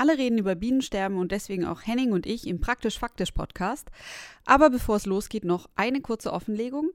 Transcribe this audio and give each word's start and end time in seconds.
Alle 0.00 0.16
reden 0.16 0.38
über 0.38 0.54
Bienensterben 0.54 1.18
und 1.18 1.32
deswegen 1.32 1.64
auch 1.64 1.84
Henning 1.84 2.12
und 2.12 2.24
ich 2.24 2.46
im 2.46 2.60
Praktisch-Faktisch-Podcast. 2.60 3.90
Aber 4.46 4.70
bevor 4.70 4.94
es 4.94 5.06
losgeht, 5.06 5.44
noch 5.44 5.68
eine 5.74 6.00
kurze 6.00 6.32
Offenlegung. 6.32 6.90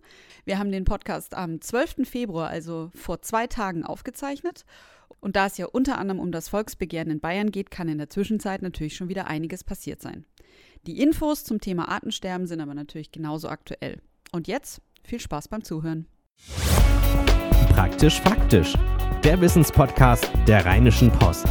Wir 0.46 0.58
haben 0.58 0.72
den 0.72 0.86
Podcast 0.86 1.36
am 1.36 1.60
12. 1.60 2.08
Februar, 2.08 2.48
also 2.48 2.92
vor 2.96 3.22
zwei 3.22 3.46
Tagen, 3.48 3.84
aufgezeichnet. 3.84 4.64
Und 5.20 5.36
da 5.36 5.48
es 5.48 5.58
ja 5.58 5.66
unter 5.66 5.98
anderem 5.98 6.22
um 6.22 6.32
das 6.32 6.48
Volksbegehren 6.48 7.12
in 7.12 7.20
Bayern 7.20 7.52
geht, 7.52 7.72
kann 7.72 7.90
in 7.90 7.98
der 7.98 8.10
Zwischenzeit 8.10 8.62
natürlich 8.62 8.96
schon 8.96 9.10
wieder 9.10 9.28
einiges 9.28 9.66
passiert 9.66 10.02
sein. 10.02 10.24
Die 10.88 11.02
Infos 11.02 11.44
zum 11.44 11.60
Thema 11.60 11.90
Artensterben 11.90 12.48
sind 12.48 12.62
aber 12.62 12.74
natürlich 12.74 13.12
genauso 13.12 13.50
aktuell. 13.50 14.02
Und 14.32 14.48
jetzt 14.48 14.82
viel 15.04 15.20
Spaß 15.20 15.50
beim 15.50 15.66
Zuhören. 15.66 16.08
Praktisch 17.70 18.22
Faktisch, 18.22 18.76
der 19.26 19.42
Wissenspodcast 19.42 20.32
der 20.48 20.66
Rheinischen 20.66 21.12
Post. 21.12 21.48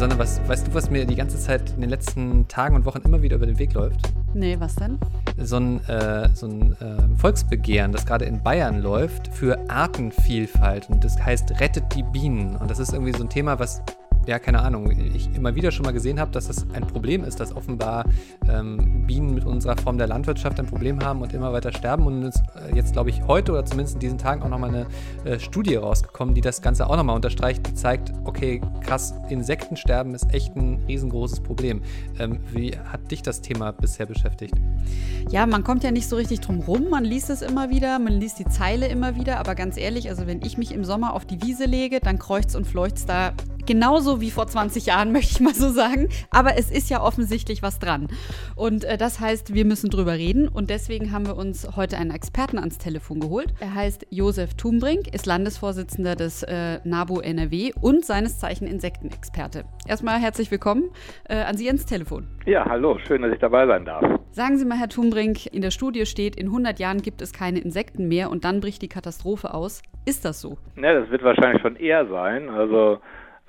Susanne, 0.00 0.18
was, 0.18 0.40
weißt 0.48 0.66
du, 0.66 0.72
was 0.72 0.88
mir 0.88 1.04
die 1.04 1.14
ganze 1.14 1.38
Zeit 1.38 1.74
in 1.74 1.82
den 1.82 1.90
letzten 1.90 2.48
Tagen 2.48 2.74
und 2.74 2.86
Wochen 2.86 3.02
immer 3.04 3.20
wieder 3.20 3.36
über 3.36 3.44
den 3.44 3.58
Weg 3.58 3.74
läuft? 3.74 4.00
Nee, 4.32 4.56
was 4.58 4.74
denn? 4.76 4.98
So 5.36 5.58
ein, 5.58 5.86
äh, 5.88 6.30
so 6.32 6.46
ein 6.46 6.72
äh, 6.80 7.18
Volksbegehren, 7.18 7.92
das 7.92 8.06
gerade 8.06 8.24
in 8.24 8.42
Bayern 8.42 8.80
läuft, 8.80 9.28
für 9.28 9.58
Artenvielfalt. 9.68 10.88
Und 10.88 11.04
das 11.04 11.22
heißt 11.22 11.60
Rettet 11.60 11.94
die 11.94 12.02
Bienen. 12.02 12.56
Und 12.56 12.70
das 12.70 12.78
ist 12.78 12.94
irgendwie 12.94 13.12
so 13.12 13.22
ein 13.22 13.28
Thema, 13.28 13.58
was 13.58 13.82
ja, 14.26 14.38
keine 14.38 14.60
Ahnung, 14.60 14.90
ich 14.90 15.34
immer 15.34 15.54
wieder 15.54 15.70
schon 15.70 15.84
mal 15.84 15.92
gesehen 15.92 16.20
habe, 16.20 16.30
dass 16.30 16.46
das 16.48 16.66
ein 16.72 16.86
Problem 16.86 17.24
ist, 17.24 17.40
dass 17.40 17.54
offenbar 17.54 18.04
ähm, 18.48 19.06
Bienen 19.06 19.34
mit 19.34 19.44
unserer 19.44 19.76
Form 19.76 19.98
der 19.98 20.06
Landwirtschaft 20.06 20.60
ein 20.60 20.66
Problem 20.66 21.00
haben 21.02 21.22
und 21.22 21.32
immer 21.32 21.52
weiter 21.52 21.72
sterben. 21.72 22.06
Und 22.06 22.22
es, 22.24 22.36
äh, 22.36 22.74
jetzt 22.74 22.92
glaube 22.92 23.10
ich 23.10 23.22
heute 23.26 23.52
oder 23.52 23.64
zumindest 23.64 23.94
in 23.94 24.00
diesen 24.00 24.18
Tagen 24.18 24.42
auch 24.42 24.48
nochmal 24.48 24.70
eine 24.70 24.86
äh, 25.24 25.38
Studie 25.38 25.76
rausgekommen, 25.76 26.34
die 26.34 26.40
das 26.42 26.60
Ganze 26.62 26.88
auch 26.88 26.96
nochmal 26.96 27.16
unterstreicht, 27.16 27.66
die 27.66 27.74
zeigt, 27.74 28.12
okay, 28.24 28.60
krass, 28.82 29.14
Insektensterben 29.28 30.14
ist 30.14 30.32
echt 30.34 30.54
ein 30.54 30.84
riesengroßes 30.86 31.40
Problem. 31.40 31.82
Ähm, 32.18 32.40
wie 32.52 32.76
hat 32.76 33.10
dich 33.10 33.22
das 33.22 33.40
Thema 33.40 33.72
bisher 33.72 34.06
beschäftigt? 34.06 34.54
Ja, 35.30 35.46
man 35.46 35.64
kommt 35.64 35.82
ja 35.82 35.90
nicht 35.90 36.08
so 36.08 36.16
richtig 36.16 36.40
drum 36.40 36.60
rum, 36.60 36.88
man 36.90 37.04
liest 37.04 37.30
es 37.30 37.42
immer 37.42 37.70
wieder, 37.70 37.98
man 37.98 38.12
liest 38.14 38.38
die 38.38 38.46
Zeile 38.46 38.88
immer 38.88 39.16
wieder, 39.16 39.38
aber 39.38 39.54
ganz 39.54 39.76
ehrlich, 39.76 40.08
also 40.08 40.26
wenn 40.26 40.42
ich 40.42 40.58
mich 40.58 40.72
im 40.72 40.84
Sommer 40.84 41.14
auf 41.14 41.24
die 41.24 41.42
Wiese 41.42 41.64
lege, 41.64 42.00
dann 42.00 42.18
kreucht's 42.18 42.54
und 42.54 42.66
fleucht's 42.66 43.06
da 43.06 43.32
genauso 43.70 44.20
wie 44.20 44.32
vor 44.32 44.48
20 44.48 44.86
Jahren, 44.86 45.12
möchte 45.12 45.34
ich 45.34 45.40
mal 45.40 45.54
so 45.54 45.68
sagen. 45.68 46.08
Aber 46.30 46.58
es 46.58 46.72
ist 46.72 46.90
ja 46.90 47.00
offensichtlich 47.00 47.62
was 47.62 47.78
dran. 47.78 48.08
Und 48.56 48.84
äh, 48.84 48.98
das 48.98 49.20
heißt, 49.20 49.54
wir 49.54 49.64
müssen 49.64 49.90
drüber 49.90 50.14
reden. 50.14 50.48
Und 50.48 50.70
deswegen 50.70 51.12
haben 51.12 51.24
wir 51.24 51.36
uns 51.36 51.76
heute 51.76 51.96
einen 51.96 52.10
Experten 52.10 52.58
ans 52.58 52.78
Telefon 52.78 53.20
geholt. 53.20 53.54
Er 53.60 53.72
heißt 53.72 54.08
Josef 54.10 54.54
Thumbrink, 54.54 55.14
ist 55.14 55.24
Landesvorsitzender 55.24 56.16
des 56.16 56.42
äh, 56.42 56.80
NABU 56.82 57.20
NRW 57.20 57.70
und 57.80 58.04
seines 58.04 58.40
Zeichen 58.40 58.66
Insektenexperte. 58.66 59.64
Erstmal 59.86 60.18
herzlich 60.18 60.50
willkommen 60.50 60.90
äh, 61.28 61.36
an 61.36 61.56
Sie 61.56 61.68
ins 61.68 61.86
Telefon. 61.86 62.26
Ja, 62.46 62.64
hallo, 62.68 62.98
schön, 63.06 63.22
dass 63.22 63.32
ich 63.32 63.38
dabei 63.38 63.68
sein 63.68 63.84
darf. 63.84 64.04
Sagen 64.32 64.58
Sie 64.58 64.64
mal, 64.64 64.78
Herr 64.78 64.88
Thumbrink, 64.88 65.46
in 65.46 65.62
der 65.62 65.70
Studie 65.70 66.06
steht, 66.06 66.34
in 66.34 66.46
100 66.46 66.80
Jahren 66.80 67.02
gibt 67.02 67.22
es 67.22 67.32
keine 67.32 67.60
Insekten 67.60 68.08
mehr 68.08 68.30
und 68.30 68.44
dann 68.44 68.60
bricht 68.60 68.82
die 68.82 68.88
Katastrophe 68.88 69.54
aus. 69.54 69.82
Ist 70.06 70.24
das 70.24 70.40
so? 70.40 70.58
Ja, 70.76 70.92
das 70.98 71.08
wird 71.10 71.22
wahrscheinlich 71.22 71.62
schon 71.62 71.76
eher 71.76 72.08
sein. 72.08 72.48
Also 72.48 72.98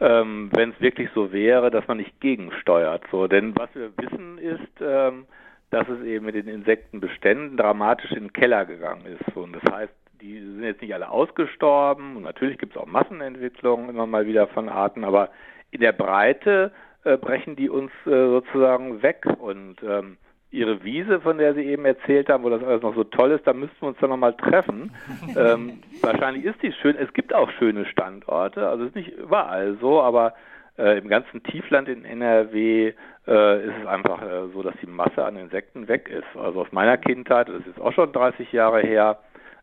ähm, 0.02 0.50
wenn 0.54 0.72
es 0.72 0.82
wirklich 0.82 1.10
so 1.14 1.32
wäre, 1.32 1.70
dass 1.70 1.88
man 1.88 1.98
nicht 1.98 2.20
gegensteuert. 2.20 3.04
So, 3.12 3.28
denn 3.28 3.56
was 3.56 3.70
wir 3.76 3.92
wissen 3.98 4.40
ist, 4.40 4.82
ähm, 4.82 5.26
dass 5.70 5.88
es 5.88 6.04
eben 6.04 6.26
mit 6.26 6.36
den 6.36 6.48
Insektenbeständen 6.48 7.56
dramatisch 7.56 8.12
in 8.12 8.26
den 8.26 8.34
Keller 8.34 8.66
gegangen 8.66 9.06
ist. 9.06 9.38
Und 9.38 9.54
das 9.54 9.72
heißt, 9.72 9.94
die 10.20 10.40
sind 10.40 10.64
jetzt 10.64 10.82
nicht 10.82 10.94
alle 10.94 11.10
ausgestorben 11.10 12.18
und 12.18 12.24
natürlich 12.24 12.58
gibt 12.58 12.76
es 12.76 12.82
auch 12.82 12.88
Massenentwicklungen 12.88 13.90
immer 13.90 14.06
mal 14.06 14.26
wieder 14.26 14.48
von 14.48 14.70
Arten, 14.70 15.04
aber 15.04 15.30
in 15.72 15.82
der 15.82 15.94
Breite 15.94 16.72
äh, 17.04 17.18
brechen 17.18 17.56
die 17.56 17.70
uns 17.70 17.92
äh, 18.06 18.10
sozusagen 18.10 19.02
weg 19.02 19.26
und 19.40 19.78
ähm, 19.84 20.18
Ihre 20.52 20.84
Wiese, 20.84 21.22
von 21.22 21.38
der 21.38 21.54
Sie 21.54 21.64
eben 21.64 21.86
erzählt 21.86 22.30
haben, 22.30 22.44
wo 22.44 22.50
das 22.50 22.64
alles 22.64 22.82
noch 22.82 22.94
so 22.94 23.06
toll 23.06 23.32
ist, 23.32 23.48
da 23.48 23.54
müssten 23.54 23.82
wir 23.82 23.88
uns 23.90 23.98
dann 24.00 24.10
nochmal 24.10 24.36
treffen. 24.36 24.92
ähm, 25.38 25.80
wahrscheinlich 26.02 26.44
ist 26.46 26.62
die 26.62 26.74
schön. 26.74 26.98
Es 26.98 27.12
gibt 27.14 27.34
auch 27.34 27.50
schöne 27.52 27.86
Standorte, 27.86 28.68
also 28.68 28.84
es 28.84 28.90
ist 28.90 28.96
nicht 28.96 29.18
überall 29.18 29.78
so, 29.80 30.02
aber 30.02 30.34
äh, 30.78 30.98
im 30.98 31.08
ganzen 31.08 31.42
Tiefland 31.44 31.88
in 31.88 32.04
NRW 32.04 32.94
äh, 33.28 33.66
ist 33.66 33.74
es 33.82 33.88
einfach 33.88 34.22
äh, 34.22 34.48
so, 34.54 34.62
dass 34.62 34.76
die 34.82 34.88
Masse 34.88 35.24
an 35.24 35.38
Insekten 35.38 35.88
weg 35.88 36.10
ist. 36.10 36.38
Also 36.38 36.62
aus 36.62 36.72
meiner 36.72 36.98
Kindheit, 36.98 37.50
das 37.50 37.66
ist 37.66 37.80
auch 37.80 37.94
schon 37.94 38.12
30 38.12 38.52
Jahre 38.52 38.82
her, 38.82 39.20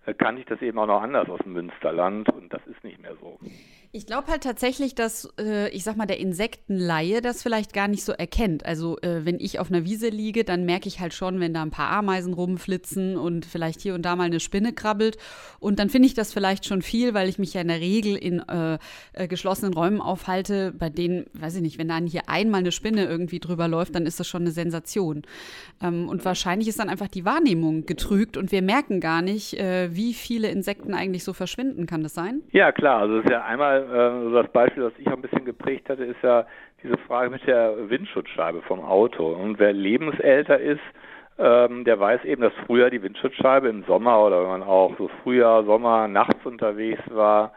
äh, 0.07 0.15
kannte 0.15 0.41
ich 0.41 0.47
das 0.47 0.63
eben 0.63 0.79
auch 0.79 0.87
noch 0.87 1.03
anders 1.03 1.29
aus 1.29 1.41
dem 1.41 1.53
Münsterland 1.53 2.31
und 2.31 2.53
das 2.53 2.67
ist 2.67 2.83
nicht 2.83 3.01
mehr 3.03 3.15
so. 3.21 3.39
Ich 3.91 4.05
glaube 4.05 4.27
halt 4.27 4.43
tatsächlich, 4.43 4.95
dass, 4.95 5.33
äh, 5.41 5.71
ich 5.71 5.83
sag 5.83 5.97
mal, 5.97 6.05
der 6.05 6.21
Insektenlaie 6.21 7.23
das 7.23 7.43
vielleicht 7.43 7.73
gar 7.73 7.89
nicht 7.89 8.05
so 8.05 8.13
erkennt. 8.13 8.67
Also, 8.67 8.99
äh, 8.99 9.25
wenn 9.25 9.41
ich 9.41 9.61
auf 9.61 9.71
einer 9.71 9.87
Wiese 9.87 10.11
liege, 10.11 10.45
dann 10.45 10.67
merke 10.67 10.89
ich 10.89 11.01
halt 11.01 11.15
schon, 11.15 11.41
wenn 11.41 11.55
da 11.55 11.63
ein 11.63 11.71
paar 11.71 11.91
Ameisen 11.91 12.35
rumflitzen 12.35 13.17
und 13.17 13.47
vielleicht 13.47 13.81
hier 13.81 13.95
und 13.95 14.03
da 14.03 14.15
mal 14.15 14.25
eine 14.25 14.41
Spinne 14.41 14.75
krabbelt. 14.75 15.17
Und 15.59 15.79
dann 15.79 15.89
finde 15.89 16.07
ich 16.07 16.13
das 16.13 16.35
vielleicht 16.35 16.67
schon 16.67 16.83
viel, 16.83 17.15
weil 17.15 17.31
ich 17.31 17.39
mich 17.39 17.55
ja 17.55 17.63
in 17.63 17.69
der 17.69 17.81
Regel 17.81 18.15
in 18.15 18.41
äh, 18.41 18.79
äh, 19.15 19.27
geschlossenen 19.27 19.73
Räumen 19.73 20.03
aufhalte, 20.03 20.75
bei 20.79 20.91
denen, 20.91 21.25
weiß 21.33 21.57
ich 21.57 21.63
nicht, 21.63 21.79
wenn 21.79 21.89
dann 21.89 22.07
hier 22.07 22.29
einmal 22.29 22.61
eine 22.61 22.73
Spinne 22.73 23.07
irgendwie 23.07 23.41
drüber 23.41 23.69
läuft, 23.69 23.95
dann 23.95 24.05
ist 24.05 24.21
das 24.21 24.29
schon 24.29 24.43
eine 24.43 24.51
Sensation. 24.51 25.23
Ähm, 25.83 26.11
und 26.11 26.27
wahrscheinlich 26.27 26.69
ist 26.69 26.79
dann 26.79 26.91
einfach 26.91 27.09
die 27.09 27.25
Wahrnehmung 27.25 27.87
getrügt 27.87 28.37
und 28.37 28.53
wir 28.53 28.61
merken 28.61 29.01
gar 29.01 29.23
nicht, 29.23 29.59
äh, 29.59 29.89
wie 29.97 30.13
viele 30.13 30.51
Insekten 30.51 30.93
eigentlich 30.93 31.25
so 31.25 31.33
verschwinden. 31.33 31.87
Kann 31.87 32.03
das 32.03 32.13
sein? 32.13 32.43
Ja, 32.53 32.71
klar. 32.71 33.01
Also, 33.01 33.19
es 33.21 33.25
ist 33.25 33.31
ja 33.31 33.45
einmal 33.45 33.78
äh, 33.79 34.33
das 34.33 34.49
Beispiel, 34.53 34.83
das 34.85 34.93
ich 34.99 35.07
ein 35.07 35.23
bisschen 35.23 35.45
geprägt 35.45 35.89
hatte, 35.89 36.05
ist 36.05 36.23
ja 36.23 36.47
diese 36.83 36.97
Frage 36.99 37.31
mit 37.31 37.47
der 37.47 37.91
Windschutzscheibe 37.91 38.63
vom 38.63 38.81
Auto. 38.81 39.27
Und 39.27 39.59
wer 39.59 39.73
lebensälter 39.73 40.59
ist, 40.59 40.81
ähm, 41.39 41.85
der 41.85 41.99
weiß 42.01 42.25
eben, 42.25 42.43
dass 42.43 42.53
früher 42.67 42.91
die 42.91 43.03
Windschutzscheibe 43.03 43.69
im 43.69 43.85
Sommer 43.85 44.25
oder 44.25 44.43
wenn 44.43 44.49
man 44.49 44.63
auch 44.63 44.97
so 44.99 45.09
Frühjahr, 45.23 45.65
Sommer, 45.65 46.09
nachts 46.09 46.45
unterwegs 46.45 47.03
war, 47.11 47.53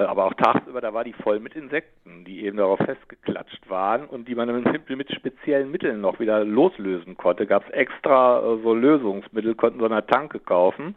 aber 0.00 0.24
auch 0.24 0.34
tagsüber, 0.34 0.80
da 0.80 0.94
war 0.94 1.04
die 1.04 1.12
voll 1.12 1.38
mit 1.38 1.54
Insekten, 1.54 2.24
die 2.24 2.44
eben 2.44 2.56
darauf 2.56 2.78
festgeklatscht 2.78 3.68
waren 3.68 4.06
und 4.06 4.26
die 4.26 4.34
man 4.34 4.62
mit 4.88 5.12
speziellen 5.14 5.70
Mitteln 5.70 6.00
noch 6.00 6.18
wieder 6.18 6.44
loslösen 6.44 7.16
konnte. 7.16 7.46
Gab 7.46 7.64
es 7.66 7.74
extra 7.74 8.38
äh, 8.38 8.62
so 8.62 8.74
Lösungsmittel, 8.74 9.54
konnten 9.54 9.80
so 9.80 9.86
eine 9.86 10.06
Tanke 10.06 10.40
kaufen 10.40 10.96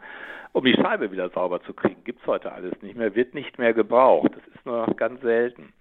um 0.56 0.64
die 0.64 0.72
Scheibe 0.72 1.12
wieder 1.12 1.28
sauber 1.28 1.62
zu 1.64 1.74
kriegen. 1.74 2.02
Gibt 2.04 2.22
es 2.22 2.26
heute 2.26 2.50
alles 2.50 2.72
nicht 2.80 2.96
mehr, 2.96 3.14
wird 3.14 3.34
nicht 3.34 3.58
mehr 3.58 3.74
gebraucht. 3.74 4.32
Das 4.34 4.54
ist 4.54 4.64
nur 4.64 4.86
noch 4.86 4.96
ganz 4.96 5.20
selten. 5.20 5.74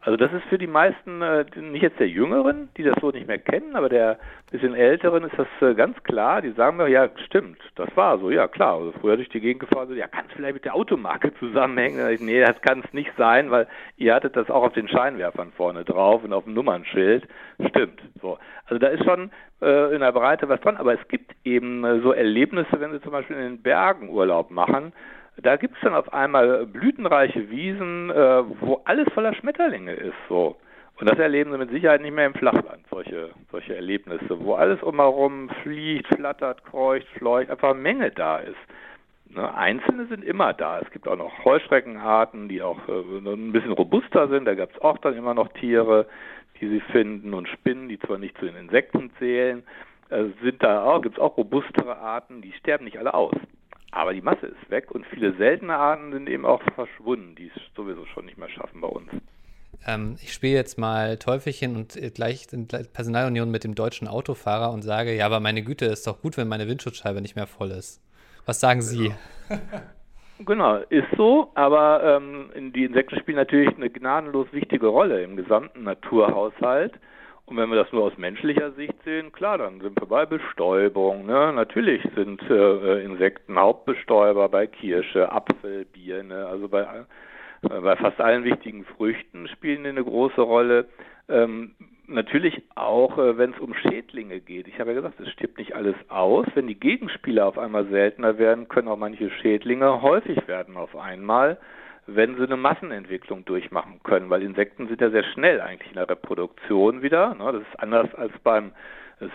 Also 0.00 0.16
das 0.16 0.32
ist 0.32 0.44
für 0.44 0.58
die 0.58 0.66
meisten, 0.66 1.22
äh, 1.22 1.44
nicht 1.56 1.82
jetzt 1.82 1.98
der 1.98 2.08
Jüngeren, 2.08 2.68
die 2.76 2.82
das 2.82 2.94
so 3.00 3.10
nicht 3.10 3.26
mehr 3.26 3.38
kennen, 3.38 3.76
aber 3.76 3.88
der 3.88 4.18
bisschen 4.50 4.74
Älteren 4.74 5.24
ist 5.24 5.38
das 5.38 5.46
äh, 5.60 5.74
ganz 5.74 6.00
klar. 6.02 6.42
Die 6.42 6.52
sagen 6.52 6.76
mir, 6.76 6.88
ja 6.88 7.08
stimmt, 7.24 7.58
das 7.76 7.88
war 7.96 8.18
so, 8.18 8.30
ja 8.30 8.48
klar. 8.48 8.76
Also 8.76 8.92
früher 9.00 9.16
durch 9.16 9.30
die 9.30 9.40
Gegend 9.40 9.60
gefahren, 9.60 9.88
so, 9.88 9.94
ja 9.94 10.06
kann 10.06 10.26
es 10.28 10.34
vielleicht 10.34 10.54
mit 10.54 10.64
der 10.64 10.74
Automarke 10.74 11.34
zusammenhängen? 11.34 12.10
Ich, 12.10 12.20
nee, 12.20 12.40
das 12.40 12.60
kann 12.60 12.82
es 12.84 12.92
nicht 12.92 13.10
sein, 13.16 13.50
weil 13.50 13.66
ihr 13.96 14.14
hattet 14.14 14.36
das 14.36 14.50
auch 14.50 14.62
auf 14.62 14.74
den 14.74 14.88
Scheinwerfern 14.88 15.52
vorne 15.52 15.84
drauf 15.84 16.22
und 16.22 16.32
auf 16.32 16.44
dem 16.44 16.54
Nummernschild. 16.54 17.26
Stimmt. 17.68 18.00
So. 18.20 18.38
Also 18.66 18.78
da 18.78 18.88
ist 18.88 19.04
schon 19.04 19.30
äh, 19.62 19.94
in 19.94 20.00
der 20.00 20.12
Breite 20.12 20.48
was 20.48 20.60
dran, 20.60 20.76
aber 20.76 20.94
es 20.94 21.08
gibt 21.08 21.32
eben 21.44 22.02
so 22.02 22.12
Erlebnisse, 22.12 22.78
wenn 22.78 22.92
Sie 22.92 23.00
zum 23.00 23.12
Beispiel 23.12 23.36
in 23.36 23.42
den 23.42 23.62
Bergen 23.62 24.10
Urlaub 24.10 24.50
machen, 24.50 24.92
da 25.38 25.56
gibt 25.56 25.74
es 25.76 25.80
dann 25.82 25.94
auf 25.94 26.12
einmal 26.12 26.66
blütenreiche 26.66 27.50
Wiesen, 27.50 28.10
äh, 28.10 28.42
wo 28.60 28.80
alles 28.84 29.08
voller 29.14 29.34
Schmetterlinge 29.34 29.92
ist. 29.94 30.16
So. 30.28 30.56
Und 31.00 31.08
das 31.08 31.18
erleben 31.18 31.50
sie 31.50 31.58
mit 31.58 31.70
Sicherheit 31.70 32.02
nicht 32.02 32.14
mehr 32.14 32.26
im 32.26 32.34
Flachland, 32.34 32.86
solche, 32.90 33.30
solche 33.50 33.74
Erlebnisse, 33.74 34.38
wo 34.44 34.54
alles 34.54 34.82
umherum 34.82 35.48
fliegt, 35.62 36.06
flattert, 36.14 36.64
kreucht, 36.64 37.08
fleucht, 37.16 37.50
einfach 37.50 37.74
Menge 37.74 38.10
da 38.10 38.38
ist. 38.38 38.56
Ne, 39.34 39.52
Einzelne 39.54 40.06
sind 40.06 40.22
immer 40.22 40.52
da. 40.52 40.80
Es 40.80 40.90
gibt 40.90 41.08
auch 41.08 41.16
noch 41.16 41.44
Heuschreckenarten, 41.44 42.48
die 42.48 42.60
auch 42.60 42.78
äh, 42.88 43.18
ein 43.18 43.52
bisschen 43.52 43.72
robuster 43.72 44.28
sind. 44.28 44.44
Da 44.44 44.54
gab 44.54 44.70
es 44.74 44.82
auch 44.82 44.98
dann 44.98 45.16
immer 45.16 45.32
noch 45.32 45.48
Tiere, 45.54 46.06
die 46.60 46.68
sie 46.68 46.80
finden 46.92 47.32
und 47.32 47.48
Spinnen, 47.48 47.88
die 47.88 47.98
zwar 47.98 48.18
nicht 48.18 48.36
zu 48.38 48.44
den 48.44 48.56
Insekten 48.56 49.10
zählen, 49.18 49.62
äh, 50.10 50.24
sind 50.42 50.62
da 50.62 50.84
auch, 50.84 51.00
gibt 51.00 51.16
es 51.16 51.22
auch 51.22 51.38
robustere 51.38 51.96
Arten, 51.96 52.42
die 52.42 52.52
sterben 52.52 52.84
nicht 52.84 52.98
alle 52.98 53.14
aus. 53.14 53.34
Aber 53.92 54.14
die 54.14 54.22
Masse 54.22 54.46
ist 54.46 54.70
weg 54.70 54.90
und 54.90 55.06
viele 55.06 55.34
seltene 55.36 55.76
Arten 55.76 56.12
sind 56.12 56.28
eben 56.28 56.46
auch 56.46 56.62
verschwunden, 56.74 57.34
die 57.34 57.50
es 57.54 57.62
sowieso 57.76 58.06
schon 58.06 58.24
nicht 58.24 58.38
mehr 58.38 58.48
schaffen 58.48 58.80
bei 58.80 58.88
uns. 58.88 59.08
Ähm, 59.86 60.16
ich 60.22 60.32
spiele 60.32 60.54
jetzt 60.54 60.78
mal 60.78 61.18
Teufelchen 61.18 61.76
und 61.76 61.96
äh, 61.96 62.10
gleich 62.10 62.46
in 62.52 62.68
Personalunion 62.68 63.50
mit 63.50 63.64
dem 63.64 63.74
deutschen 63.74 64.08
Autofahrer 64.08 64.72
und 64.72 64.82
sage, 64.82 65.14
ja, 65.14 65.26
aber 65.26 65.40
meine 65.40 65.62
Güte, 65.62 65.84
ist 65.86 66.06
doch 66.06 66.22
gut, 66.22 66.36
wenn 66.36 66.48
meine 66.48 66.68
Windschutzscheibe 66.68 67.20
nicht 67.20 67.36
mehr 67.36 67.46
voll 67.46 67.70
ist. 67.70 68.00
Was 68.46 68.60
sagen 68.60 68.80
Sie? 68.80 69.12
Genau, 70.38 70.76
ist 70.88 71.08
so, 71.16 71.50
aber 71.54 72.02
ähm, 72.02 72.72
die 72.74 72.84
Insekten 72.84 73.18
spielen 73.20 73.36
natürlich 73.36 73.76
eine 73.76 73.90
gnadenlos 73.90 74.48
wichtige 74.52 74.86
Rolle 74.86 75.22
im 75.22 75.36
gesamten 75.36 75.84
Naturhaushalt. 75.84 76.94
Und 77.46 77.56
wenn 77.56 77.68
wir 77.70 77.76
das 77.76 77.92
nur 77.92 78.04
aus 78.04 78.16
menschlicher 78.16 78.72
Sicht 78.72 78.94
sehen, 79.04 79.32
klar, 79.32 79.58
dann 79.58 79.80
sind 79.80 80.00
wir 80.00 80.06
bei 80.06 80.26
Bestäubung. 80.26 81.26
Ne? 81.26 81.52
Natürlich 81.52 82.02
sind 82.14 82.40
äh, 82.48 83.02
Insekten 83.02 83.58
Hauptbestäuber 83.58 84.48
bei 84.48 84.66
Kirsche, 84.66 85.30
Apfel, 85.30 85.84
Birne, 85.84 86.46
also 86.46 86.68
bei 86.68 86.86
Äh, 87.62 87.80
bei 87.80 87.96
fast 87.96 88.20
allen 88.20 88.44
wichtigen 88.44 88.84
Früchten 88.84 89.48
spielen 89.48 89.84
die 89.84 89.90
eine 89.90 90.04
große 90.04 90.40
Rolle. 90.40 90.86
Ähm, 91.28 91.74
natürlich 92.06 92.62
auch, 92.74 93.18
äh, 93.18 93.38
wenn 93.38 93.52
es 93.52 93.60
um 93.60 93.74
Schädlinge 93.74 94.40
geht. 94.40 94.68
Ich 94.68 94.78
habe 94.78 94.90
ja 94.90 94.96
gesagt, 94.96 95.20
es 95.20 95.30
stirbt 95.30 95.58
nicht 95.58 95.74
alles 95.74 95.94
aus. 96.08 96.46
Wenn 96.54 96.66
die 96.66 96.78
Gegenspieler 96.78 97.46
auf 97.46 97.58
einmal 97.58 97.86
seltener 97.86 98.38
werden, 98.38 98.68
können 98.68 98.88
auch 98.88 98.96
manche 98.96 99.30
Schädlinge 99.30 100.02
häufig 100.02 100.46
werden 100.48 100.76
auf 100.76 100.96
einmal, 100.96 101.58
wenn 102.06 102.36
sie 102.36 102.44
eine 102.44 102.56
Massenentwicklung 102.56 103.44
durchmachen 103.44 104.00
können. 104.02 104.30
Weil 104.30 104.42
Insekten 104.42 104.88
sind 104.88 105.00
ja 105.00 105.10
sehr 105.10 105.24
schnell 105.24 105.60
eigentlich 105.60 105.90
in 105.90 105.96
der 105.96 106.08
Reproduktion 106.08 107.02
wieder. 107.02 107.34
Ne? 107.34 107.52
Das 107.52 107.62
ist 107.62 107.80
anders 107.80 108.14
als 108.14 108.32
beim 108.42 108.72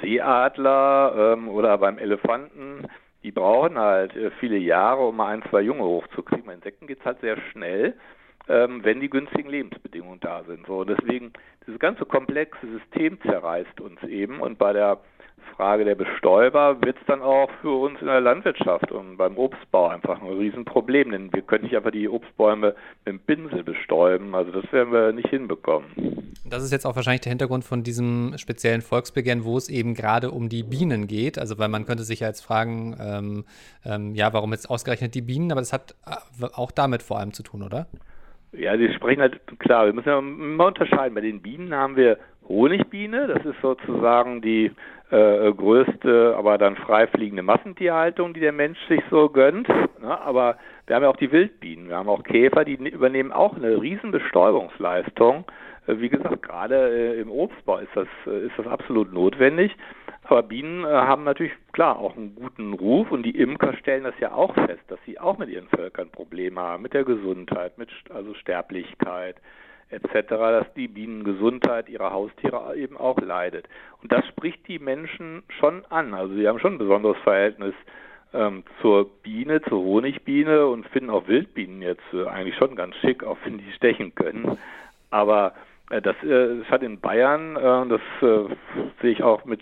Seeadler 0.02 1.34
ähm, 1.34 1.48
oder 1.48 1.78
beim 1.78 1.98
Elefanten. 1.98 2.88
Die 3.24 3.32
brauchen 3.32 3.78
halt 3.78 4.16
äh, 4.16 4.32
viele 4.40 4.58
Jahre, 4.58 5.08
um 5.08 5.16
mal 5.16 5.34
ein, 5.34 5.44
zwei 5.50 5.62
Junge 5.62 5.84
hochzukriegen. 5.84 6.46
Bei 6.46 6.54
Insekten 6.54 6.88
geht 6.88 7.00
es 7.00 7.06
halt 7.06 7.22
sehr 7.22 7.38
schnell 7.52 7.96
ähm, 8.50 8.84
wenn 8.84 9.00
die 9.00 9.10
günstigen 9.10 9.50
Lebensbedingungen 9.50 10.20
da 10.20 10.44
sind. 10.44 10.66
So, 10.68 10.84
deswegen, 10.84 11.34
dieses 11.66 11.80
ganze 11.80 12.06
komplexe 12.06 12.66
System 12.68 13.20
zerreißt 13.22 13.82
uns 13.82 14.02
eben 14.04 14.40
und 14.40 14.58
bei 14.58 14.74
der 14.74 15.00
Frage 15.56 15.86
der 15.86 15.96
Bestäuber 15.96 16.82
wird 16.82 16.98
es 16.98 17.06
dann 17.08 17.22
auch 17.22 17.50
für 17.62 17.72
uns 17.72 18.00
in 18.02 18.08
der 18.08 18.22
Landwirtschaft 18.22 18.92
und 18.92 19.18
beim 19.18 19.38
Obstbau 19.38 19.88
einfach 19.88 20.22
ein 20.22 20.28
Riesenproblem, 20.28 21.12
denn 21.12 21.34
wir 21.34 21.42
können 21.42 21.64
nicht 21.64 21.76
einfach 21.76 21.92
die 21.92 22.10
Obstbäume 22.10 22.76
mit 23.06 23.08
dem 23.08 23.20
Pinsel 23.20 23.64
bestäuben. 23.64 24.36
Also 24.36 24.52
das 24.52 24.72
werden 24.72 24.92
wir 24.92 25.12
nicht 25.12 25.30
hinbekommen. 25.30 25.88
Das 26.46 26.64
ist 26.64 26.72
jetzt 26.72 26.86
auch 26.86 26.96
wahrscheinlich 26.96 27.22
der 27.22 27.32
Hintergrund 27.32 27.66
von 27.66 27.84
diesem 27.84 28.38
speziellen 28.38 28.82
Volksbegehren, 28.82 29.44
wo 29.44 29.58
es 29.58 29.70
eben 29.70 29.94
gerade 29.94 30.32
um 30.32 30.50
die 30.50 30.64
Bienen 30.64 31.08
geht. 31.08 31.38
Also 31.38 31.58
weil 31.58 31.70
man 31.70 31.86
könnte 31.86 32.04
sich 32.04 32.22
ja 32.22 32.28
jetzt 32.28 32.42
fragen, 32.42 32.96
ähm, 33.00 33.46
ähm, 33.86 34.16
ja, 34.16 34.34
warum 34.34 34.52
jetzt 34.52 34.70
ausgerechnet 34.70 35.16
die 35.16 35.22
Bienen? 35.22 35.52
Aber 35.52 35.62
das 35.62 35.74
hat 35.74 35.96
äh, 36.06 36.46
auch 36.54 36.72
damit 36.72 37.04
vor 37.04 37.20
allem 37.20 37.34
zu 37.34 37.44
tun, 37.44 37.64
oder? 37.64 37.88
Ja, 38.54 38.78
Sie 38.78 38.92
sprechen 38.94 39.22
halt, 39.22 39.40
klar, 39.60 39.86
wir 39.86 39.94
müssen 39.94 40.10
ja 40.10 40.20
immer 40.20 40.68
unterscheiden. 40.68 41.16
Bei 41.16 41.22
den 41.22 41.42
Bienen 41.42 41.74
haben 41.74 41.96
wir 41.96 42.18
Honigbiene, 42.48 43.28
das 43.28 43.46
ist 43.46 43.62
sozusagen 43.62 44.42
die 44.42 44.72
äh, 45.10 45.52
größte, 45.52 46.36
aber 46.38 46.58
dann 46.58 46.78
freifliegende 46.78 47.44
Massentierhaltung, 47.44 48.34
die 48.34 48.40
der 48.40 48.54
Mensch 48.54 48.80
sich 48.88 49.02
so 49.10 49.30
gönnt. 49.30 49.68
Ne? 49.68 50.22
Aber 50.22 50.58
wir 50.86 50.96
haben 50.96 51.04
ja 51.04 51.10
auch 51.10 51.18
die 51.18 51.32
Wildbienen, 51.32 51.90
wir 51.90 51.98
haben 51.98 52.10
auch 52.10 52.24
Käfer, 52.24 52.64
die 52.64 52.76
übernehmen 52.76 53.32
auch 53.32 53.56
eine 53.56 53.82
riesen 53.82 54.12
Bestäubungsleistung. 54.12 55.46
Äh, 55.88 56.00
wie 56.00 56.10
gesagt, 56.10 56.42
gerade 56.44 57.16
äh, 57.16 57.20
im 57.20 57.32
Obstbau 57.32 57.80
ist 57.80 57.96
das, 57.96 58.08
äh, 58.26 58.46
ist 58.46 58.58
das 58.58 58.68
absolut 58.68 59.12
notwendig. 59.12 59.76
Aber 60.30 60.44
Bienen 60.44 60.84
äh, 60.84 60.88
haben 60.88 61.24
natürlich 61.24 61.54
klar 61.72 61.98
auch 61.98 62.18
einen 62.18 62.36
guten 62.36 62.74
Ruf 62.74 63.12
und 63.12 63.24
die 63.24 63.38
Imker 63.38 63.76
stellen 63.78 64.04
das 64.04 64.20
ja 64.20 64.34
auch 64.34 64.54
fest, 64.54 64.84
dass 64.88 65.00
sie 65.06 65.20
auch 65.20 65.38
mit 65.38 65.50
ihren 65.50 65.70
Völkern 65.70 66.10
Probleme 66.10 66.60
haben, 66.60 66.84
mit 66.84 66.94
der 66.94 67.06
Gesundheit, 67.06 67.78
mit 67.78 67.90
also 68.14 68.34
Sterblichkeit 68.34 69.38
etc., 69.90 70.30
dass 70.30 70.74
die 70.74 70.90
Bienengesundheit 70.90 71.88
ihrer 71.88 72.12
Haustiere 72.12 72.76
eben 72.76 72.98
auch 72.98 73.18
leidet. 73.22 73.70
Und 74.02 74.12
das 74.12 74.26
spricht 74.28 74.68
die 74.68 74.80
Menschen 74.80 75.44
schon 75.60 75.86
an. 75.86 76.14
Also 76.14 76.36
sie 76.36 76.46
haben 76.46 76.60
schon 76.60 76.74
ein 76.74 76.80
besonderes 76.80 77.18
Verhältnis 77.24 77.74
ähm, 78.34 78.64
zur 78.82 79.10
Biene, 79.24 79.62
zur 79.62 79.82
Honigbiene 79.82 80.68
und 80.68 80.86
finden 80.90 81.10
auch 81.10 81.28
Wildbienen 81.30 81.82
jetzt 81.82 82.04
äh, 82.14 82.28
eigentlich 82.28 82.58
schon 82.58 82.76
ganz 82.76 82.96
schick, 82.98 83.24
auch 83.24 83.38
wenn 83.46 83.60
die 83.60 83.72
stechen 83.72 84.14
können. 84.14 84.58
Aber 85.10 85.54
äh, 85.90 86.02
das, 86.02 86.22
äh, 86.22 86.58
das 86.60 86.70
hat 86.70 86.84
in 86.84 87.00
Bayern, 87.00 87.56
äh, 87.56 87.88
das 87.88 88.02
äh, 88.22 88.54
sehe 89.02 89.12
ich 89.12 89.24
auch 89.24 89.46
mit 89.46 89.62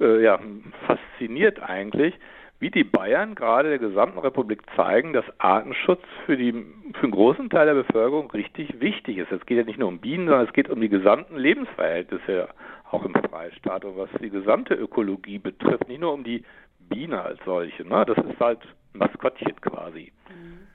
äh, 0.00 0.22
ja, 0.22 0.38
fasziniert 0.86 1.60
eigentlich, 1.62 2.14
wie 2.58 2.70
die 2.70 2.84
Bayern 2.84 3.34
gerade 3.34 3.68
der 3.68 3.78
gesamten 3.78 4.18
Republik 4.18 4.62
zeigen, 4.74 5.12
dass 5.12 5.24
Artenschutz 5.38 6.02
für, 6.24 6.36
die, 6.36 6.52
für 6.94 7.02
einen 7.02 7.12
großen 7.12 7.50
Teil 7.50 7.66
der 7.66 7.74
Bevölkerung 7.74 8.30
richtig 8.30 8.80
wichtig 8.80 9.18
ist. 9.18 9.30
Es 9.30 9.44
geht 9.44 9.58
ja 9.58 9.64
nicht 9.64 9.78
nur 9.78 9.88
um 9.88 9.98
Bienen, 9.98 10.26
sondern 10.26 10.46
es 10.46 10.52
geht 10.54 10.70
um 10.70 10.80
die 10.80 10.88
gesamten 10.88 11.36
Lebensverhältnisse 11.36 12.48
auch 12.90 13.04
im 13.04 13.14
Freistaat 13.14 13.84
und 13.84 13.98
was 13.98 14.08
die 14.22 14.30
gesamte 14.30 14.74
Ökologie 14.74 15.38
betrifft, 15.38 15.88
nicht 15.88 16.00
nur 16.00 16.12
um 16.12 16.24
die 16.24 16.44
Biene 16.88 17.20
als 17.20 17.38
solche. 17.44 17.84
Ne? 17.84 18.04
Das 18.06 18.16
ist 18.18 18.40
halt 18.40 18.60
ein 18.94 18.98
Maskottchen 19.00 19.60
quasi. 19.60 20.12
Mhm. 20.28 20.65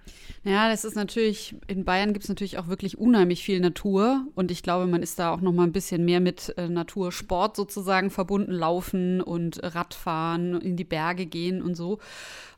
Ja, 0.44 0.70
das 0.70 0.86
ist 0.86 0.96
natürlich, 0.96 1.56
in 1.68 1.86
Bayern 1.86 2.14
gibt 2.14 2.24
es 2.24 2.30
natürlich 2.30 2.58
auch 2.58 2.68
wirklich 2.68 2.98
unheimlich 2.98 3.44
viel 3.44 3.60
Natur 3.60 4.26
und 4.34 4.50
ich 4.50 4.64
glaube, 4.64 4.88
man 4.88 5.04
ist 5.04 5.20
da 5.20 5.32
auch 5.32 5.42
noch 5.42 5.52
mal 5.52 5.64
ein 5.64 5.72
bisschen 5.72 6.04
mehr 6.04 6.20
mit 6.20 6.54
äh, 6.58 6.68
Natursport 6.68 7.56
sozusagen 7.56 8.10
verbunden, 8.10 8.52
laufen 8.52 9.22
und 9.22 9.60
Radfahren, 9.62 10.60
in 10.60 10.78
die 10.78 10.84
Berge 10.84 11.28
gehen 11.28 11.62
und 11.62 11.76
so. 11.76 12.00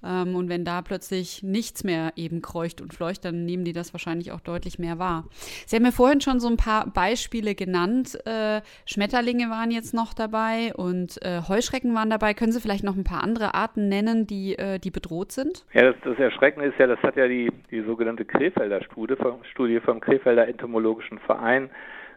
Ähm, 0.04 0.36
und 0.36 0.50
wenn 0.50 0.66
da 0.66 0.82
plötzlich 0.82 1.44
nichts 1.44 1.84
mehr 1.84 2.14
eben 2.16 2.42
kreucht 2.42 2.82
und 2.82 2.94
fleucht, 2.94 3.26
dann 3.26 3.46
nehmen 3.46 3.66
die 3.66 3.74
das 3.74 3.94
wahrscheinlich 3.94 4.32
auch 4.32 4.42
deutlich 4.42 4.80
mehr 4.80 5.00
wahr. 5.00 5.26
Sie 5.66 5.76
haben 5.76 5.84
mir 5.84 5.92
vorhin 5.92 6.22
schon 6.22 6.40
so 6.40 6.48
ein 6.48 6.58
paar 6.58 6.88
Beispiele 6.88 7.56
genannt. 7.56 8.18
Äh, 8.26 8.62
Schmetterlinge 8.86 9.50
waren 9.50 9.72
jetzt 9.72 9.94
noch 9.94 10.14
dabei 10.14 10.74
und 10.76 11.22
äh, 11.22 11.42
Heuschrecken 11.48 11.94
waren 11.96 12.10
dabei. 12.10 12.34
Können 12.34 12.52
Sie 12.52 12.62
vielleicht 12.62 12.84
noch 12.84 12.96
ein 12.96 13.04
paar 13.04 13.24
andere 13.24 13.54
Arten 13.54 13.90
nennen, 13.90 14.28
die, 14.28 14.58
äh, 14.58 14.80
die 14.80 14.92
bedroht 14.92 15.32
sind? 15.32 15.66
Ja, 15.74 15.92
das, 15.92 15.96
das 16.04 16.18
Erschreckende 16.18 16.70
ist 16.70 16.80
ja, 16.80 16.88
das 16.88 17.00
hat 17.00 17.16
ja 17.16 17.28
die, 17.28 17.52
die 17.74 17.82
sogenannte 17.82 18.24
Krefelder 18.24 18.84
Studie 18.84 19.16
vom, 19.16 19.44
Studie 19.52 19.80
vom 19.80 20.00
Krefelder 20.00 20.48
Entomologischen 20.48 21.18
Verein 21.20 21.72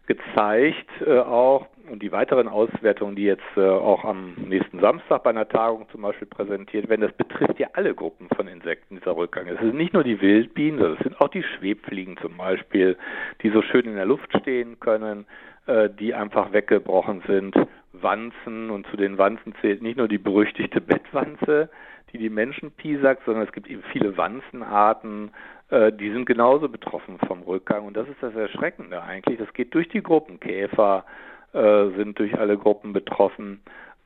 gezeigt, 0.06 0.88
äh, 1.04 1.18
auch 1.18 1.66
und 1.90 2.02
die 2.02 2.12
weiteren 2.12 2.48
Auswertungen, 2.48 3.16
die 3.16 3.24
jetzt 3.24 3.56
äh, 3.56 3.60
auch 3.60 4.04
am 4.04 4.34
nächsten 4.34 4.80
Samstag 4.80 5.22
bei 5.22 5.30
einer 5.30 5.48
Tagung 5.48 5.86
zum 5.90 6.02
Beispiel 6.02 6.26
präsentiert 6.26 6.88
werden, 6.88 7.00
das 7.00 7.12
betrifft 7.12 7.58
ja 7.58 7.68
alle 7.72 7.94
Gruppen 7.94 8.28
von 8.34 8.48
Insekten, 8.48 8.96
dieser 8.98 9.16
Rückgang. 9.16 9.46
Es 9.46 9.58
sind 9.60 9.76
nicht 9.76 9.94
nur 9.94 10.04
die 10.04 10.20
Wildbienen, 10.20 10.78
sondern 10.78 10.98
es 10.98 11.04
sind 11.04 11.20
auch 11.20 11.28
die 11.28 11.44
Schwebfliegen 11.44 12.16
zum 12.18 12.36
Beispiel, 12.36 12.96
die 13.42 13.50
so 13.50 13.62
schön 13.62 13.86
in 13.86 13.94
der 13.94 14.04
Luft 14.04 14.36
stehen 14.36 14.78
können, 14.80 15.26
äh, 15.66 15.88
die 15.88 16.12
einfach 16.12 16.52
weggebrochen 16.52 17.22
sind. 17.26 17.54
Wanzen 17.92 18.70
und 18.70 18.86
zu 18.88 18.96
den 18.96 19.16
Wanzen 19.16 19.54
zählt 19.60 19.80
nicht 19.80 19.96
nur 19.96 20.08
die 20.08 20.18
berüchtigte 20.18 20.80
Bettwanze, 20.80 21.70
die 22.16 22.24
die 22.24 22.30
Menschen 22.30 22.70
piesackt, 22.70 23.24
sondern 23.24 23.44
es 23.44 23.52
gibt 23.52 23.68
eben 23.68 23.82
viele 23.92 24.16
Wanzenarten, 24.16 25.30
äh, 25.70 25.92
die 25.92 26.10
sind 26.12 26.26
genauso 26.26 26.68
betroffen 26.68 27.18
vom 27.26 27.42
Rückgang. 27.42 27.86
Und 27.86 27.96
das 27.96 28.08
ist 28.08 28.22
das 28.22 28.34
Erschreckende 28.34 29.02
eigentlich. 29.02 29.38
Das 29.38 29.52
geht 29.52 29.74
durch 29.74 29.88
die 29.88 30.02
Gruppen. 30.02 30.40
Käfer 30.40 31.04
äh, 31.52 31.88
sind 31.96 32.18
durch 32.18 32.38
alle 32.38 32.56
Gruppen 32.56 32.92
betroffen. 32.92 33.60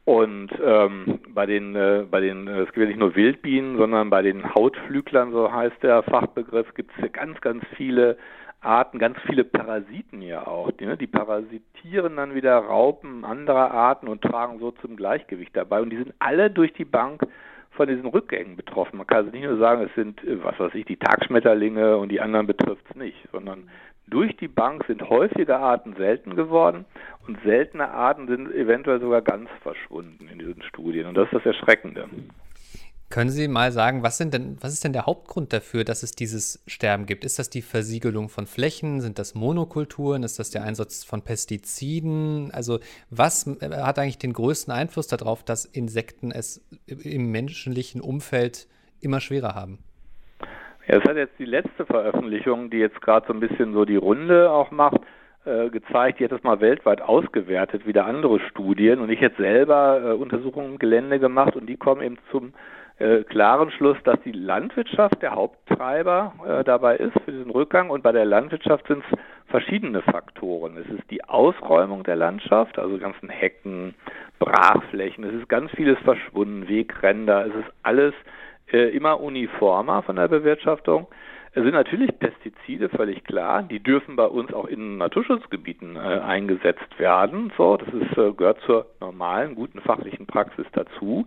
Und 0.05 0.51
ähm, 0.65 1.21
bei 1.29 1.47
den, 1.47 1.77
äh, 1.77 2.05
bei 2.11 2.21
den, 2.21 2.49
äh, 2.49 2.61
es 2.61 2.67
gibt 2.67 2.79
ja 2.79 2.87
nicht 2.87 2.99
nur 2.99 3.15
Wildbienen, 3.15 3.77
sondern 3.77 4.11
bei 4.11 4.23
den 4.23 4.55
Hautflüglern, 4.55 5.31
so 5.31 5.53
heißt 5.53 5.83
der 5.83 6.03
Fachbegriff, 6.03 6.75
gibt 6.75 6.91
es 6.99 7.13
ganz, 7.13 7.41
ganz 7.41 7.63
viele 7.77 8.17
Arten, 8.61 8.99
ganz 8.99 9.19
viele 9.27 9.45
Parasiten 9.45 10.21
ja 10.23 10.47
auch. 10.47 10.71
Die, 10.73 10.87
ne, 10.87 10.97
die 10.97 11.07
parasitieren 11.07 12.17
dann 12.17 12.35
wieder 12.35 12.57
Raupen 12.59 13.25
anderer 13.25 13.71
Arten 13.71 14.09
und 14.09 14.23
tragen 14.23 14.59
so 14.59 14.71
zum 14.73 14.97
Gleichgewicht 14.97 15.57
dabei. 15.57 15.81
Und 15.81 15.91
die 15.91 15.99
sind 15.99 16.15
alle 16.19 16.51
durch 16.51 16.73
die 16.73 16.85
Bank 16.85 17.23
von 17.81 17.89
diesen 17.89 18.05
Rückgängen 18.05 18.57
betroffen. 18.57 18.99
Man 18.99 19.07
kann 19.07 19.25
also 19.25 19.31
nicht 19.31 19.43
nur 19.43 19.57
sagen, 19.57 19.81
es 19.81 19.95
sind, 19.95 20.23
äh, 20.25 20.45
was 20.45 20.61
weiß 20.61 20.75
ich, 20.75 20.85
die 20.85 20.99
Tagschmetterlinge 20.99 21.97
und 21.97 22.11
die 22.11 22.21
anderen 22.21 22.47
betrifft 22.47 22.85
es 22.91 22.95
nicht, 22.95 23.17
sondern 23.33 23.71
durch 24.07 24.37
die 24.37 24.49
Bank 24.49 24.85
sind 24.87 25.09
häufige 25.09 25.57
Arten 25.57 25.95
selten 25.97 26.37
geworden 26.37 26.85
und 27.27 27.39
seltene 27.43 27.89
Arten 27.89 28.27
sind 28.27 28.53
eventuell 28.53 29.01
sogar 29.01 29.23
ganz 29.23 29.49
verschwunden 29.63 30.29
in 30.31 30.41
diesen 30.41 30.63
Studien. 30.65 31.07
Und 31.07 31.15
das 31.15 31.25
ist 31.29 31.37
das 31.37 31.47
Erschreckende. 31.47 32.07
Können 33.11 33.31
Sie 33.31 33.49
mal 33.49 33.73
sagen, 33.73 34.05
was, 34.05 34.19
sind 34.19 34.35
denn, 34.35 34.57
was 34.61 34.73
ist 34.73 34.85
denn 34.85 34.93
der 34.93 35.05
Hauptgrund 35.05 35.53
dafür, 35.53 35.83
dass 35.83 36.05
es 36.05 36.13
dieses 36.13 36.63
Sterben 36.69 37.07
gibt? 37.07 37.25
Ist 37.25 37.41
das 37.41 37.51
die 37.51 37.61
Versiegelung 37.61 38.29
von 38.29 38.47
Flächen? 38.47 39.01
Sind 39.01 39.19
das 39.19 39.35
Monokulturen? 39.35 40.23
Ist 40.23 40.39
das 40.39 40.51
der 40.51 40.63
Einsatz 40.63 41.03
von 41.03 41.23
Pestiziden? 41.23 42.53
Also 42.53 42.79
was 43.11 43.49
äh, 43.49 43.83
hat 43.83 43.99
eigentlich 43.99 44.19
den 44.19 44.33
größten 44.33 44.73
Einfluss 44.73 45.09
darauf, 45.09 45.43
dass 45.43 45.65
Insekten 45.65 46.31
es 46.31 46.65
im 46.87 47.33
menschlichen 47.33 48.01
Umfeld 48.01 48.69
immer 49.01 49.19
schwerer 49.19 49.57
haben? 49.57 49.81
Ja, 50.87 50.99
es 50.99 51.05
hat 51.05 51.17
jetzt 51.17 51.37
die 51.41 51.47
letzte 51.47 51.87
Veröffentlichung, 51.87 52.71
die 52.71 52.79
jetzt 52.79 53.01
gerade 53.01 53.27
so 53.27 53.33
ein 53.33 53.41
bisschen 53.41 53.73
so 53.73 53.85
die 53.85 53.97
Runde 53.97 54.53
auch 54.53 54.71
macht, 54.71 55.01
äh, 55.45 55.69
gezeigt, 55.71 56.21
die 56.21 56.25
hat 56.25 56.33
das 56.33 56.45
mal 56.45 56.61
weltweit 56.61 57.01
ausgewertet, 57.03 57.89
wieder 57.89 58.07
andere 58.07 58.39
Studien. 58.51 59.01
Und 59.01 59.11
ich 59.11 59.21
hätte 59.21 59.43
selber 59.43 60.01
äh, 60.01 60.13
Untersuchungen 60.13 60.75
im 60.75 60.79
Gelände 60.79 61.19
gemacht 61.19 61.57
und 61.57 61.67
die 61.67 61.77
kommen 61.77 62.03
eben 62.03 62.19
zum 62.31 62.53
äh, 63.01 63.25
klaren 63.25 63.71
Schluss, 63.71 63.97
dass 64.05 64.21
die 64.25 64.33
Landwirtschaft 64.33 65.23
der 65.23 65.35
Haupttreiber 65.35 66.35
äh, 66.47 66.65
dabei 66.65 66.97
ist 66.97 67.19
für 67.25 67.33
diesen 67.33 67.51
Rückgang 67.51 67.91
und 67.91 68.03
bei 68.03 68.13
der 68.13 68.27
Landwirtschaft 68.27 68.87
sind 68.87 69.03
es 69.11 69.19
verschiedene 69.49 70.03
Faktoren. 70.03 70.77
Es 70.77 70.87
ist 70.87 71.11
die 71.11 71.25
Ausräumung 71.25 72.05
der 72.05 72.17
Landschaft, 72.17 72.79
also 72.79 72.99
ganzen 72.99 73.29
Hecken, 73.29 73.95
Brachflächen, 74.39 75.25
es 75.25 75.35
ist 75.35 75.49
ganz 75.49 75.71
vieles 75.73 75.99
verschwunden, 76.01 76.69
Wegränder, 76.69 77.47
es 77.47 77.55
ist 77.55 77.73
alles 77.83 78.15
äh, 78.73 78.95
immer 78.95 79.21
uniformer 79.21 80.03
von 80.03 80.17
der 80.17 80.29
Bewirtschaftung. 80.29 81.09
Es 81.53 81.65
sind 81.65 81.73
natürlich 81.73 82.17
Pestizide, 82.17 82.89
völlig 82.91 83.25
klar. 83.25 83.65
Die 83.65 83.81
dürfen 83.81 84.15
bei 84.15 84.27
uns 84.27 84.53
auch 84.55 84.67
in 84.67 84.99
Naturschutzgebieten 84.99 85.97
äh, 85.97 85.99
eingesetzt 85.99 86.97
werden. 86.99 87.53
So, 87.57 87.77
das 87.77 87.89
ist, 87.89 88.17
äh, 88.17 88.33
gehört 88.33 88.61
zur 88.67 88.87
normalen, 89.01 89.57
guten 89.57 89.81
fachlichen 89.81 90.27
Praxis 90.27 90.67
dazu. 90.73 91.27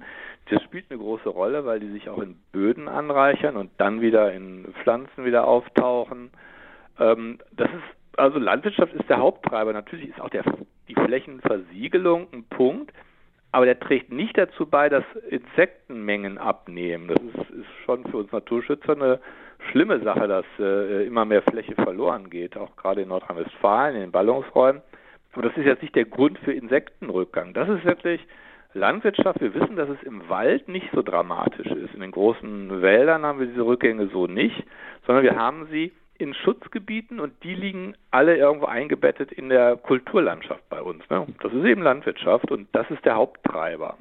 Das 0.49 0.61
spielt 0.63 0.85
eine 0.89 0.99
große 0.99 1.29
Rolle, 1.29 1.65
weil 1.65 1.79
die 1.79 1.91
sich 1.91 2.09
auch 2.09 2.19
in 2.19 2.35
Böden 2.51 2.87
anreichern 2.87 3.55
und 3.55 3.71
dann 3.77 4.01
wieder 4.01 4.33
in 4.33 4.65
Pflanzen 4.83 5.25
wieder 5.25 5.47
auftauchen. 5.47 6.31
Ähm, 6.99 7.39
das 7.51 7.69
ist, 7.69 8.19
also 8.19 8.39
Landwirtschaft 8.39 8.93
ist 8.93 9.09
der 9.09 9.19
Haupttreiber. 9.19 9.73
Natürlich 9.73 10.09
ist 10.09 10.19
auch 10.19 10.29
der, 10.29 10.43
die 10.87 10.95
Flächenversiegelung 10.95 12.27
ein 12.33 12.43
Punkt, 12.43 12.91
aber 13.51 13.65
der 13.65 13.79
trägt 13.79 14.11
nicht 14.11 14.37
dazu 14.37 14.65
bei, 14.65 14.89
dass 14.89 15.05
Insektenmengen 15.29 16.37
abnehmen. 16.37 17.07
Das 17.07 17.21
ist, 17.21 17.49
ist 17.51 17.69
schon 17.85 18.03
für 18.05 18.17
uns 18.17 18.31
Naturschützer 18.31 18.93
eine 18.93 19.19
schlimme 19.71 19.99
Sache, 20.01 20.27
dass 20.27 20.45
äh, 20.59 21.05
immer 21.05 21.23
mehr 21.25 21.41
Fläche 21.43 21.75
verloren 21.75 22.29
geht, 22.29 22.57
auch 22.57 22.75
gerade 22.75 23.01
in 23.01 23.09
Nordrhein-Westfalen, 23.09 23.95
in 23.95 24.01
den 24.01 24.11
Ballungsräumen. 24.11 24.81
Aber 25.33 25.43
das 25.43 25.57
ist 25.57 25.65
jetzt 25.65 25.81
nicht 25.81 25.95
der 25.95 26.05
Grund 26.05 26.37
für 26.39 26.53
Insektenrückgang. 26.53 27.53
Das 27.53 27.69
ist 27.69 27.85
wirklich 27.85 28.21
Landwirtschaft. 28.73 29.41
Wir 29.41 29.53
wissen, 29.53 29.75
dass 29.75 29.89
es 29.89 30.01
im 30.03 30.27
Wald 30.29 30.67
nicht 30.67 30.89
so 30.93 31.01
dramatisch 31.01 31.67
ist. 31.67 31.93
In 31.93 32.01
den 32.01 32.11
großen 32.11 32.81
Wäldern 32.81 33.23
haben 33.23 33.39
wir 33.39 33.47
diese 33.47 33.65
Rückgänge 33.65 34.09
so 34.11 34.27
nicht, 34.27 34.63
sondern 35.05 35.23
wir 35.23 35.35
haben 35.35 35.67
sie 35.71 35.91
in 36.17 36.33
Schutzgebieten 36.33 37.19
und 37.19 37.33
die 37.43 37.55
liegen 37.55 37.95
alle 38.11 38.37
irgendwo 38.37 38.67
eingebettet 38.67 39.31
in 39.31 39.49
der 39.49 39.75
Kulturlandschaft 39.77 40.67
bei 40.69 40.81
uns. 40.81 41.03
Ne? 41.09 41.25
Das 41.41 41.51
ist 41.51 41.65
eben 41.65 41.81
Landwirtschaft 41.81 42.51
und 42.51 42.67
das 42.71 42.89
ist 42.89 43.03
der 43.03 43.15
Haupttreiber. 43.15 43.97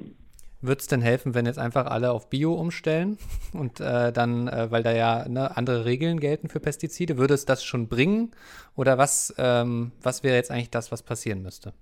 Würde 0.61 0.79
es 0.79 0.87
denn 0.87 1.01
helfen, 1.01 1.35
wenn 1.35 1.45
jetzt 1.45 1.59
einfach 1.59 1.87
alle 1.87 2.11
auf 2.11 2.29
Bio 2.29 2.53
umstellen 2.53 3.17
und 3.53 3.81
äh, 3.81 4.13
dann, 4.13 4.47
äh, 4.47 4.71
weil 4.71 4.83
da 4.83 4.93
ja 4.93 5.27
ne, 5.27 5.57
andere 5.57 5.85
Regeln 5.85 6.19
gelten 6.19 6.47
für 6.47 6.59
Pestizide, 6.59 7.17
würde 7.17 7.33
es 7.33 7.45
das 7.45 7.63
schon 7.63 7.89
bringen? 7.89 8.31
Oder 8.75 8.97
was, 8.97 9.35
ähm, 9.37 9.91
was 10.01 10.23
wäre 10.23 10.35
jetzt 10.35 10.51
eigentlich 10.51 10.71
das, 10.71 10.91
was 10.91 11.03
passieren 11.03 11.41
müsste? 11.41 11.73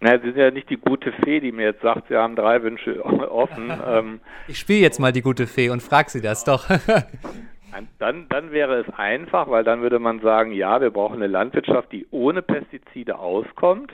Naja, 0.00 0.18
Sie 0.20 0.28
sind 0.28 0.38
ja 0.38 0.50
nicht 0.50 0.70
die 0.70 0.76
gute 0.76 1.12
Fee, 1.12 1.40
die 1.40 1.52
mir 1.52 1.66
jetzt 1.66 1.82
sagt, 1.82 2.08
Sie 2.08 2.16
haben 2.16 2.36
drei 2.36 2.62
Wünsche 2.62 3.04
offen. 3.30 3.72
ähm, 3.86 4.20
ich 4.46 4.58
spiele 4.58 4.80
jetzt 4.80 4.98
mal 4.98 5.12
die 5.12 5.22
gute 5.22 5.46
Fee 5.46 5.70
und 5.70 5.82
frage 5.82 6.10
Sie 6.10 6.20
das 6.20 6.44
doch. 6.44 6.68
dann, 7.98 8.26
dann 8.28 8.52
wäre 8.52 8.80
es 8.80 8.94
einfach, 8.96 9.50
weil 9.50 9.64
dann 9.64 9.80
würde 9.82 9.98
man 9.98 10.20
sagen, 10.20 10.52
ja, 10.52 10.80
wir 10.80 10.90
brauchen 10.90 11.16
eine 11.16 11.26
Landwirtschaft, 11.26 11.92
die 11.92 12.06
ohne 12.10 12.42
Pestizide 12.42 13.18
auskommt 13.18 13.92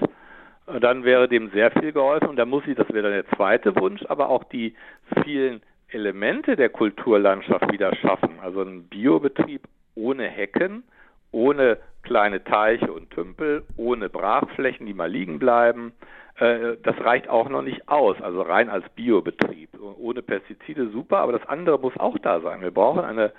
dann 0.66 1.04
wäre 1.04 1.28
dem 1.28 1.50
sehr 1.50 1.70
viel 1.70 1.92
geholfen. 1.92 2.28
Und 2.28 2.36
da 2.36 2.46
muss 2.46 2.66
ich, 2.66 2.76
das 2.76 2.88
wäre 2.88 3.02
dann 3.02 3.12
der 3.12 3.36
zweite 3.36 3.76
Wunsch, 3.76 4.02
aber 4.08 4.28
auch 4.28 4.44
die 4.44 4.74
vielen 5.22 5.62
Elemente 5.88 6.56
der 6.56 6.70
Kulturlandschaft 6.70 7.70
wieder 7.70 7.94
schaffen. 7.96 8.38
Also 8.42 8.62
ein 8.62 8.84
Biobetrieb 8.84 9.62
ohne 9.94 10.24
Hecken, 10.24 10.82
ohne 11.30 11.78
kleine 12.04 12.44
Teiche 12.44 12.92
und 12.92 13.10
Tümpel, 13.10 13.64
ohne 13.76 14.08
Brachflächen, 14.08 14.86
die 14.86 14.94
mal 14.94 15.10
liegen 15.10 15.38
bleiben. 15.38 15.92
Äh, 16.38 16.76
das 16.82 16.98
reicht 17.00 17.28
auch 17.28 17.48
noch 17.48 17.62
nicht 17.62 17.88
aus, 17.88 18.20
also 18.20 18.42
rein 18.42 18.70
als 18.70 18.88
Biobetrieb. 18.90 19.70
Ohne 19.98 20.22
Pestizide 20.22 20.88
super, 20.90 21.18
aber 21.18 21.32
das 21.32 21.46
andere 21.48 21.78
muss 21.78 21.96
auch 21.98 22.18
da 22.18 22.40
sein. 22.40 22.60
Wir 22.60 22.70
brauchen 22.70 23.04
eine 23.04 23.32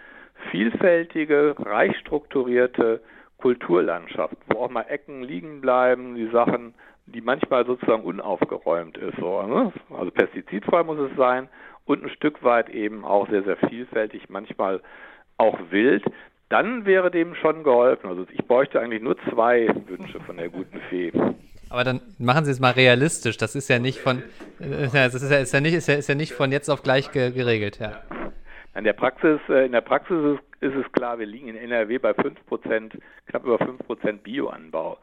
vielfältige, 0.51 1.55
reich 1.59 1.97
strukturierte 1.99 3.01
Kulturlandschaft, 3.37 4.35
wo 4.47 4.59
auch 4.59 4.69
mal 4.69 4.85
Ecken 4.89 5.23
liegen 5.23 5.61
bleiben, 5.61 6.15
die 6.15 6.27
Sachen 6.27 6.73
die 7.07 7.21
manchmal 7.21 7.65
sozusagen 7.65 8.03
unaufgeräumt 8.03 8.97
ist. 8.97 9.17
Ne? 9.19 9.71
Also 9.91 10.11
pestizidfrei 10.11 10.83
muss 10.83 10.99
es 10.99 11.15
sein 11.15 11.49
und 11.85 12.03
ein 12.03 12.09
Stück 12.09 12.43
weit 12.43 12.69
eben 12.69 13.05
auch 13.05 13.29
sehr, 13.29 13.43
sehr 13.43 13.57
vielfältig, 13.57 14.29
manchmal 14.29 14.81
auch 15.37 15.57
wild. 15.69 16.03
Dann 16.49 16.85
wäre 16.85 17.09
dem 17.11 17.35
schon 17.35 17.63
geholfen. 17.63 18.09
Also 18.09 18.25
ich 18.31 18.45
bräuchte 18.45 18.79
eigentlich 18.79 19.01
nur 19.01 19.17
zwei 19.29 19.67
Wünsche 19.87 20.19
von 20.21 20.37
der 20.37 20.49
guten 20.49 20.79
Fee. 20.89 21.11
Aber 21.69 21.83
dann 21.83 22.01
machen 22.19 22.45
Sie 22.45 22.51
es 22.51 22.59
mal 22.59 22.71
realistisch. 22.71 23.37
Das 23.37 23.55
ist 23.55 23.67
ja 23.67 23.79
nicht 23.79 23.99
von, 23.99 24.19
äh, 24.59 24.87
das 24.93 25.15
ist 25.15 25.31
ja, 25.31 25.37
ist 25.39 25.53
ja 25.53 25.61
nicht, 25.61 25.73
ist 25.73 25.87
ja, 25.87 25.95
ist 25.95 26.07
ja 26.07 26.15
nicht 26.15 26.33
von 26.33 26.51
jetzt 26.51 26.69
auf 26.69 26.83
gleich 26.83 27.11
geregelt, 27.11 27.79
ja. 27.79 28.01
In 28.75 28.83
der 28.83 28.93
Praxis, 28.93 29.39
äh, 29.49 29.65
in 29.65 29.71
der 29.71 29.81
Praxis 29.81 30.17
ist, 30.35 30.63
ist 30.63 30.75
es 30.75 30.91
klar, 30.91 31.17
wir 31.17 31.25
liegen 31.25 31.47
in 31.47 31.55
NRW 31.55 31.97
bei 31.97 32.13
5 32.13 32.37
knapp 33.27 33.43
über 33.43 33.57
5% 33.57 34.21
Bioanbau. 34.21 34.97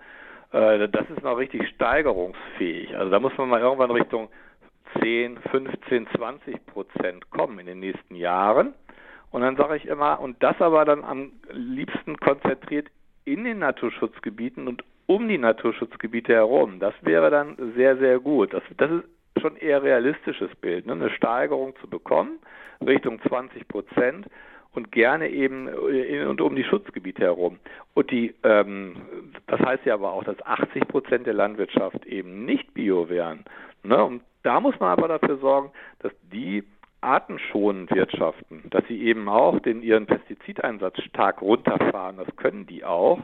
Äh, 0.52 0.88
das 0.88 1.08
ist 1.10 1.22
noch 1.22 1.38
richtig 1.38 1.66
steigerungsfähig. 1.74 2.96
Also 2.96 3.10
da 3.10 3.18
muss 3.18 3.36
man 3.38 3.48
mal 3.48 3.60
irgendwann 3.60 3.90
Richtung 3.90 4.28
10, 5.00 5.38
15, 5.50 6.06
20 6.16 6.66
Prozent 6.66 7.30
kommen 7.30 7.58
in 7.58 7.66
den 7.66 7.80
nächsten 7.80 8.14
Jahren. 8.14 8.74
Und 9.32 9.40
dann 9.40 9.56
sage 9.56 9.76
ich 9.76 9.86
immer, 9.86 10.20
und 10.20 10.42
das 10.42 10.60
aber 10.60 10.84
dann 10.84 11.04
am 11.04 11.32
liebsten 11.50 12.18
konzentriert 12.18 12.88
in 13.24 13.44
den 13.44 13.58
Naturschutzgebieten 13.58 14.68
und 14.68 14.84
um 15.06 15.26
die 15.28 15.38
Naturschutzgebiete 15.38 16.34
herum. 16.34 16.78
Das 16.78 16.94
wäre 17.02 17.30
dann 17.30 17.56
sehr, 17.76 17.96
sehr 17.96 18.18
gut. 18.20 18.52
Das, 18.52 18.62
das 18.76 18.90
ist 18.90 19.40
schon 19.40 19.56
eher 19.56 19.82
realistisches 19.82 20.54
Bild, 20.56 20.86
ne? 20.86 20.92
eine 20.92 21.10
Steigerung 21.10 21.74
zu 21.80 21.88
bekommen, 21.88 22.38
Richtung 22.84 23.20
20 23.22 23.66
Prozent 23.68 24.26
und 24.74 24.92
gerne 24.92 25.28
eben 25.28 25.68
in 25.68 26.26
und 26.26 26.40
um 26.40 26.56
die 26.56 26.64
Schutzgebiete 26.64 27.22
herum. 27.22 27.58
Und 27.94 28.10
die, 28.10 28.34
ähm, 28.42 28.96
das 29.46 29.60
heißt 29.60 29.84
ja 29.84 29.94
aber 29.94 30.12
auch, 30.12 30.24
dass 30.24 30.40
80 30.44 30.88
Prozent 30.88 31.26
der 31.26 31.34
Landwirtschaft 31.34 32.06
eben 32.06 32.44
nicht 32.44 32.72
bio 32.74 33.08
wären. 33.08 33.44
Ne? 33.82 34.02
Und 34.02 34.22
da 34.42 34.60
muss 34.60 34.78
man 34.80 34.90
aber 34.90 35.08
dafür 35.08 35.36
sorgen, 35.38 35.70
dass 36.00 36.12
die 36.32 36.64
artenschonend 37.02 37.90
wirtschaften, 37.90 38.62
dass 38.70 38.86
sie 38.88 39.02
eben 39.02 39.28
auch 39.28 39.58
den 39.60 39.82
ihren 39.82 40.06
Pestizideinsatz 40.06 41.02
stark 41.02 41.42
runterfahren. 41.42 42.16
Das 42.16 42.34
können 42.36 42.66
die 42.66 42.84
auch 42.84 43.20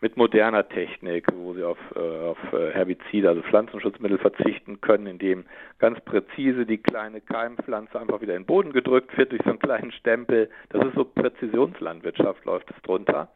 mit 0.00 0.18
moderner 0.18 0.68
Technik, 0.68 1.28
wo 1.34 1.54
sie 1.54 1.64
auf, 1.64 1.78
äh, 1.96 1.98
auf 1.98 2.38
äh, 2.52 2.72
Herbizide, 2.72 3.30
also 3.30 3.42
Pflanzenschutzmittel 3.42 4.18
verzichten 4.18 4.82
können, 4.82 5.06
indem 5.06 5.46
ganz 5.78 5.98
präzise 6.02 6.66
die 6.66 6.76
kleine 6.76 7.22
Keimpflanze 7.22 7.98
einfach 7.98 8.20
wieder 8.20 8.34
in 8.34 8.42
den 8.42 8.46
Boden 8.46 8.72
gedrückt 8.72 9.16
wird 9.16 9.32
durch 9.32 9.40
so 9.44 9.50
einen 9.50 9.58
kleinen 9.60 9.92
Stempel. 9.92 10.50
Das 10.68 10.84
ist 10.84 10.94
so 10.94 11.06
Präzisionslandwirtschaft, 11.06 12.44
läuft 12.44 12.70
es 12.70 12.82
drunter. 12.82 13.28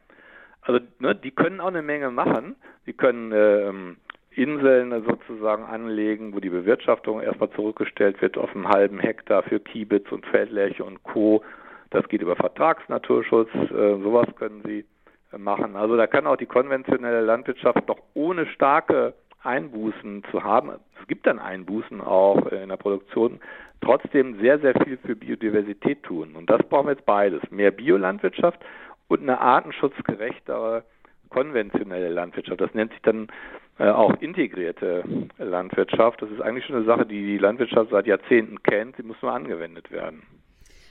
Also 0.61 0.81
ne, 0.99 1.15
die 1.15 1.31
können 1.31 1.61
auch 1.61 1.69
eine 1.69 1.81
Menge 1.81 2.11
machen. 2.11 2.55
Sie 2.85 2.93
können 2.93 3.33
ähm, 3.35 3.97
Inseln 4.39 5.05
sozusagen 5.05 5.65
anlegen, 5.65 6.33
wo 6.33 6.39
die 6.39 6.49
Bewirtschaftung 6.49 7.21
erstmal 7.21 7.51
zurückgestellt 7.51 8.23
wird 8.23 8.39
auf 8.39 8.55
einen 8.55 8.69
halben 8.69 9.01
Hektar 9.01 9.43
für 9.43 9.59
Kiebitz 9.59 10.13
und 10.13 10.25
Feldlärche 10.27 10.85
und 10.85 11.03
Co. 11.03 11.43
Das 11.91 12.07
geht 12.09 12.23
über 12.23 12.37
Vertragsnaturschutz, 12.37 13.51
äh, 13.55 13.99
sowas 14.01 14.29
können 14.39 14.63
sie 14.65 14.85
machen. 15.37 15.75
Also 15.75 15.97
da 15.97 16.07
kann 16.07 16.27
auch 16.27 16.37
die 16.37 16.47
konventionelle 16.47 17.21
Landwirtschaft 17.21 17.89
noch 17.89 17.99
ohne 18.15 18.47
starke 18.47 19.15
Einbußen 19.43 20.23
zu 20.31 20.45
haben. 20.45 20.71
Es 21.01 21.07
gibt 21.09 21.27
dann 21.27 21.39
Einbußen 21.41 22.01
auch 22.01 22.47
in 22.47 22.69
der 22.69 22.77
Produktion, 22.77 23.41
trotzdem 23.81 24.39
sehr, 24.41 24.61
sehr 24.61 24.75
viel 24.85 24.99
für 24.99 25.17
Biodiversität 25.17 26.03
tun. 26.05 26.37
Und 26.37 26.49
das 26.49 26.63
brauchen 26.63 26.87
wir 26.87 26.93
jetzt 26.93 27.07
beides. 27.07 27.43
Mehr 27.51 27.73
Biolandwirtschaft 27.73 28.61
und 29.09 29.23
eine 29.23 29.41
artenschutzgerechtere 29.41 30.85
konventionelle 31.29 32.09
Landwirtschaft. 32.09 32.61
Das 32.61 32.75
nennt 32.75 32.93
sich 32.93 33.03
dann 33.03 33.25
äh, 33.25 33.29
auch 33.79 34.15
integrierte 34.21 35.05
Landwirtschaft. 35.39 36.21
Das 36.23 36.31
ist 36.31 36.41
eigentlich 36.41 36.67
schon 36.67 36.77
eine 36.77 36.85
Sache, 36.85 37.07
die 37.07 37.25
die 37.25 37.39
Landwirtschaft 37.39 37.91
seit 37.91 38.07
Jahrzehnten 38.07 38.63
kennt. 38.63 38.97
Sie 38.97 39.03
muss 39.03 39.17
nur 39.23 39.33
angewendet 39.33 39.91
werden. 39.91 40.23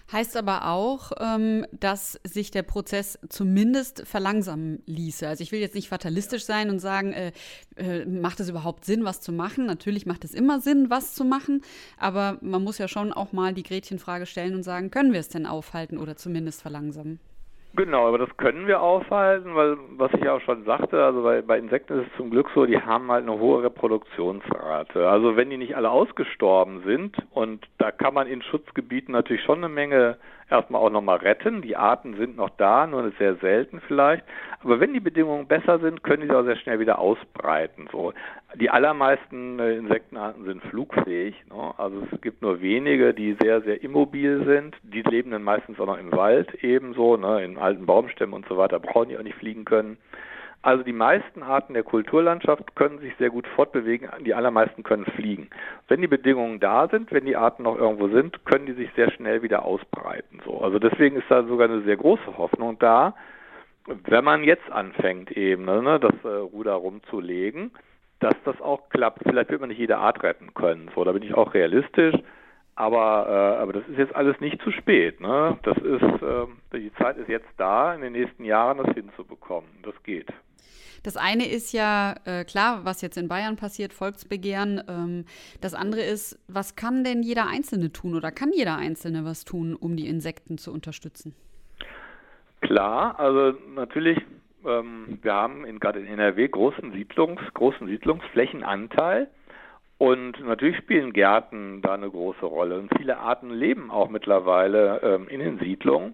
Heißt 0.09 0.37
aber 0.37 0.69
auch, 0.69 1.11
ähm, 1.19 1.65
dass 1.73 2.13
sich 2.23 2.49
der 2.49 2.63
Prozess 2.63 3.19
zumindest 3.27 4.07
verlangsamen 4.07 4.81
ließe. 4.85 5.27
Also 5.27 5.43
ich 5.43 5.51
will 5.51 5.59
jetzt 5.59 5.75
nicht 5.75 5.89
fatalistisch 5.89 6.45
sein 6.45 6.69
und 6.69 6.79
sagen, 6.79 7.11
äh, 7.11 7.33
äh, 7.75 8.05
macht 8.05 8.39
es 8.39 8.49
überhaupt 8.49 8.85
Sinn, 8.85 9.03
was 9.03 9.19
zu 9.19 9.33
machen? 9.33 9.65
Natürlich 9.65 10.05
macht 10.05 10.23
es 10.23 10.33
immer 10.33 10.61
Sinn, 10.61 10.89
was 10.89 11.13
zu 11.13 11.25
machen, 11.25 11.61
aber 11.97 12.37
man 12.41 12.63
muss 12.63 12.77
ja 12.77 12.87
schon 12.87 13.11
auch 13.11 13.33
mal 13.33 13.53
die 13.53 13.63
Gretchenfrage 13.63 14.25
stellen 14.25 14.55
und 14.55 14.63
sagen, 14.63 14.91
können 14.91 15.11
wir 15.11 15.19
es 15.19 15.27
denn 15.27 15.45
aufhalten 15.45 15.97
oder 15.97 16.15
zumindest 16.15 16.61
verlangsamen? 16.61 17.19
Genau, 17.77 18.07
aber 18.07 18.17
das 18.17 18.35
können 18.37 18.65
wir 18.65 18.81
aufhalten, 18.81 19.53
weil, 19.53 19.77
was 19.97 20.11
ich 20.13 20.27
auch 20.27 20.41
schon 20.41 20.63
sagte, 20.63 21.03
also 21.03 21.21
bei, 21.21 21.43
bei 21.43 21.59
Insekten 21.59 21.99
ist 21.99 22.07
es 22.07 22.17
zum 22.17 22.31
Glück 22.31 22.49
so, 22.55 22.65
die 22.65 22.81
haben 22.81 23.11
halt 23.11 23.21
eine 23.21 23.37
hohe 23.37 23.61
Reproduktionsrate. 23.61 25.07
Also 25.07 25.35
wenn 25.35 25.51
die 25.51 25.57
nicht 25.57 25.75
alle 25.75 25.91
ausgestorben 25.91 26.81
sind, 26.83 27.15
und 27.29 27.67
da 27.77 27.91
kann 27.91 28.15
man 28.15 28.25
in 28.25 28.41
Schutzgebieten 28.41 29.11
natürlich 29.11 29.43
schon 29.43 29.59
eine 29.59 29.69
Menge 29.69 30.17
erstmal 30.49 30.81
auch 30.81 30.89
nochmal 30.89 31.17
retten. 31.17 31.61
Die 31.61 31.75
Arten 31.75 32.15
sind 32.15 32.35
noch 32.35 32.49
da, 32.57 32.87
nur 32.87 33.11
sehr 33.19 33.35
selten 33.35 33.79
vielleicht. 33.87 34.23
Aber 34.67 34.81
wenn 34.81 34.93
die 34.93 34.99
Bedingungen 34.99 35.47
besser 35.47 35.79
sind, 35.79 36.03
können 36.03 36.23
die 36.23 36.27
sich 36.27 36.35
auch 36.35 36.43
sehr 36.43 36.57
schnell 36.57 36.81
wieder 36.81 36.99
ausbreiten. 36.99 37.87
So. 37.89 38.11
Die 38.55 38.69
allermeisten 38.69 39.59
äh, 39.59 39.77
Insektenarten 39.77 40.43
sind 40.43 40.61
flugfähig. 40.63 41.35
Ne? 41.49 41.73
Also 41.77 42.05
es 42.11 42.19
gibt 42.19 42.41
nur 42.41 42.59
wenige, 42.59 43.13
die 43.13 43.37
sehr, 43.41 43.61
sehr 43.61 43.81
immobil 43.81 44.43
sind. 44.43 44.75
Die 44.83 45.03
leben 45.03 45.31
dann 45.31 45.43
meistens 45.43 45.79
auch 45.79 45.85
noch 45.85 45.97
im 45.97 46.11
Wald 46.11 46.53
ebenso, 46.65 47.15
ne? 47.15 47.45
in 47.45 47.57
alten 47.57 47.85
Baumstämmen 47.85 48.33
und 48.33 48.45
so 48.49 48.57
weiter, 48.57 48.81
brauchen 48.81 49.07
die 49.07 49.17
auch 49.17 49.23
nicht 49.23 49.37
fliegen 49.37 49.63
können. 49.63 49.97
Also 50.63 50.83
die 50.83 50.91
meisten 50.91 51.43
Arten 51.43 51.73
der 51.73 51.83
Kulturlandschaft 51.83 52.75
können 52.75 52.99
sich 52.99 53.15
sehr 53.17 53.29
gut 53.29 53.47
fortbewegen, 53.47 54.09
die 54.25 54.33
allermeisten 54.33 54.83
können 54.83 55.05
fliegen. 55.05 55.49
Wenn 55.87 56.01
die 56.01 56.07
Bedingungen 56.07 56.59
da 56.59 56.89
sind, 56.89 57.09
wenn 57.13 57.23
die 57.23 57.37
Arten 57.37 57.63
noch 57.63 57.77
irgendwo 57.77 58.09
sind, 58.09 58.43
können 58.43 58.65
die 58.65 58.73
sich 58.73 58.89
sehr 58.97 59.11
schnell 59.11 59.41
wieder 59.43 59.63
ausbreiten. 59.63 60.41
So. 60.43 60.59
Also 60.59 60.77
deswegen 60.77 61.15
ist 61.15 61.31
da 61.31 61.43
sogar 61.43 61.69
eine 61.69 61.83
sehr 61.83 61.95
große 61.95 62.37
Hoffnung 62.37 62.77
da, 62.79 63.13
wenn 63.87 64.23
man 64.23 64.43
jetzt 64.43 64.69
anfängt 64.71 65.31
eben 65.31 65.65
ne, 65.65 65.99
das 65.99 66.13
äh, 66.23 66.27
Ruder 66.27 66.73
rumzulegen, 66.73 67.71
dass 68.19 68.35
das 68.45 68.59
auch 68.61 68.89
klappt. 68.89 69.23
Vielleicht 69.23 69.49
wird 69.49 69.61
man 69.61 69.69
nicht 69.69 69.79
jede 69.79 69.97
Art 69.97 70.23
retten 70.23 70.53
können, 70.53 70.89
so, 70.93 71.03
da 71.03 71.11
bin 71.11 71.23
ich 71.23 71.33
auch 71.33 71.53
realistisch. 71.53 72.15
Aber, 72.75 73.25
äh, 73.27 73.61
aber 73.61 73.73
das 73.73 73.87
ist 73.87 73.97
jetzt 73.97 74.15
alles 74.15 74.39
nicht 74.39 74.61
zu 74.61 74.71
spät. 74.71 75.19
Ne? 75.19 75.57
Das 75.63 75.77
ist, 75.77 76.21
äh, 76.21 76.45
die 76.73 76.93
Zeit 77.01 77.17
ist 77.17 77.27
jetzt 77.27 77.47
da, 77.57 77.95
in 77.95 78.01
den 78.01 78.13
nächsten 78.13 78.43
Jahren 78.45 78.77
das 78.77 78.93
hinzubekommen. 78.93 79.69
Das 79.81 79.95
geht. 80.03 80.31
Das 81.01 81.17
eine 81.17 81.47
ist 81.47 81.73
ja 81.73 82.15
äh, 82.25 82.43
klar, 82.43 82.81
was 82.83 83.01
jetzt 83.01 83.17
in 83.17 83.27
Bayern 83.27 83.55
passiert, 83.55 83.93
Volksbegehren. 83.93 84.83
Ähm, 84.87 85.25
das 85.59 85.73
andere 85.73 86.01
ist, 86.01 86.37
was 86.47 86.75
kann 86.75 87.03
denn 87.03 87.23
jeder 87.23 87.47
Einzelne 87.47 87.91
tun 87.91 88.13
oder 88.13 88.31
kann 88.31 88.51
jeder 88.53 88.77
Einzelne 88.77 89.25
was 89.25 89.43
tun, 89.43 89.75
um 89.75 89.95
die 89.95 90.07
Insekten 90.07 90.59
zu 90.59 90.71
unterstützen? 90.71 91.33
Klar, 92.67 93.17
also 93.17 93.57
natürlich, 93.75 94.17
ähm, 94.65 95.19
wir 95.21 95.33
haben 95.33 95.63
in, 95.63 95.79
gerade 95.79 95.99
in 95.99 96.05
NRW 96.07 96.49
großen 96.49 96.91
Siedlungs, 96.91 97.39
großen 97.53 97.87
Siedlungsflächenanteil. 97.87 99.29
Und 99.97 100.45
natürlich 100.45 100.75
spielen 100.75 101.13
Gärten 101.13 101.81
da 101.81 101.93
eine 101.93 102.09
große 102.09 102.45
Rolle. 102.45 102.77
Und 102.77 102.91
viele 102.97 103.19
Arten 103.19 103.51
leben 103.51 103.89
auch 103.89 104.09
mittlerweile 104.09 104.99
ähm, 105.01 105.29
in 105.29 105.39
den 105.39 105.59
Siedlungen. 105.59 106.13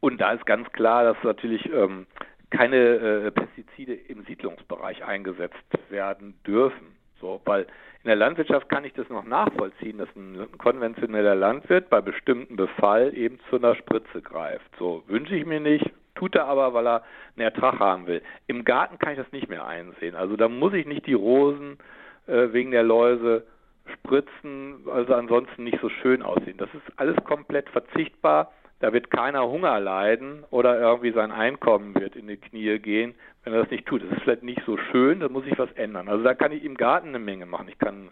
Und 0.00 0.20
da 0.20 0.32
ist 0.32 0.44
ganz 0.44 0.70
klar, 0.72 1.04
dass 1.04 1.16
natürlich 1.24 1.72
ähm, 1.72 2.06
keine 2.50 2.76
äh, 2.76 3.30
Pestizide 3.30 3.94
im 3.94 4.26
Siedlungsbereich 4.26 5.02
eingesetzt 5.06 5.56
werden 5.88 6.34
dürfen. 6.46 6.94
So, 7.18 7.40
weil 7.46 7.66
in 8.04 8.08
der 8.08 8.16
Landwirtschaft 8.16 8.68
kann 8.68 8.84
ich 8.84 8.92
das 8.92 9.08
noch 9.08 9.24
nachvollziehen, 9.24 9.96
dass 9.96 10.14
ein 10.14 10.46
konventioneller 10.58 11.34
Landwirt 11.34 11.88
bei 11.88 12.02
bestimmten 12.02 12.54
Befall 12.54 13.16
eben 13.16 13.40
zu 13.48 13.56
einer 13.56 13.74
Spritze 13.76 14.20
greift. 14.20 14.70
So 14.78 15.02
wünsche 15.06 15.34
ich 15.34 15.46
mir 15.46 15.58
nicht, 15.58 15.90
tut 16.14 16.34
er 16.34 16.44
aber, 16.44 16.74
weil 16.74 16.86
er 16.86 17.02
einen 17.34 17.46
Ertrag 17.46 17.78
haben 17.78 18.06
will. 18.06 18.20
Im 18.46 18.64
Garten 18.64 18.98
kann 18.98 19.12
ich 19.12 19.18
das 19.18 19.32
nicht 19.32 19.48
mehr 19.48 19.64
einsehen. 19.64 20.16
Also 20.16 20.36
da 20.36 20.50
muss 20.50 20.74
ich 20.74 20.84
nicht 20.84 21.06
die 21.06 21.14
Rosen 21.14 21.78
äh, 22.26 22.52
wegen 22.52 22.72
der 22.72 22.82
Läuse 22.82 23.46
spritzen, 23.94 24.86
also 24.92 25.14
ansonsten 25.14 25.64
nicht 25.64 25.80
so 25.80 25.88
schön 25.88 26.22
aussehen. 26.22 26.58
Das 26.58 26.68
ist 26.74 26.98
alles 26.98 27.16
komplett 27.24 27.70
verzichtbar. 27.70 28.52
Da 28.84 28.92
wird 28.92 29.10
keiner 29.10 29.48
Hunger 29.48 29.80
leiden 29.80 30.44
oder 30.50 30.78
irgendwie 30.78 31.12
sein 31.12 31.32
Einkommen 31.32 31.94
wird 31.94 32.16
in 32.16 32.26
die 32.26 32.36
Knie 32.36 32.78
gehen, 32.78 33.14
wenn 33.42 33.54
er 33.54 33.62
das 33.62 33.70
nicht 33.70 33.86
tut. 33.86 34.02
Das 34.02 34.10
ist 34.12 34.24
vielleicht 34.24 34.42
nicht 34.42 34.60
so 34.66 34.76
schön, 34.76 35.20
da 35.20 35.30
muss 35.30 35.46
ich 35.46 35.58
was 35.58 35.72
ändern. 35.72 36.06
Also 36.06 36.22
da 36.22 36.34
kann 36.34 36.52
ich 36.52 36.62
im 36.64 36.76
Garten 36.76 37.08
eine 37.08 37.18
Menge 37.18 37.46
machen. 37.46 37.68
Ich 37.68 37.78
kann 37.78 38.10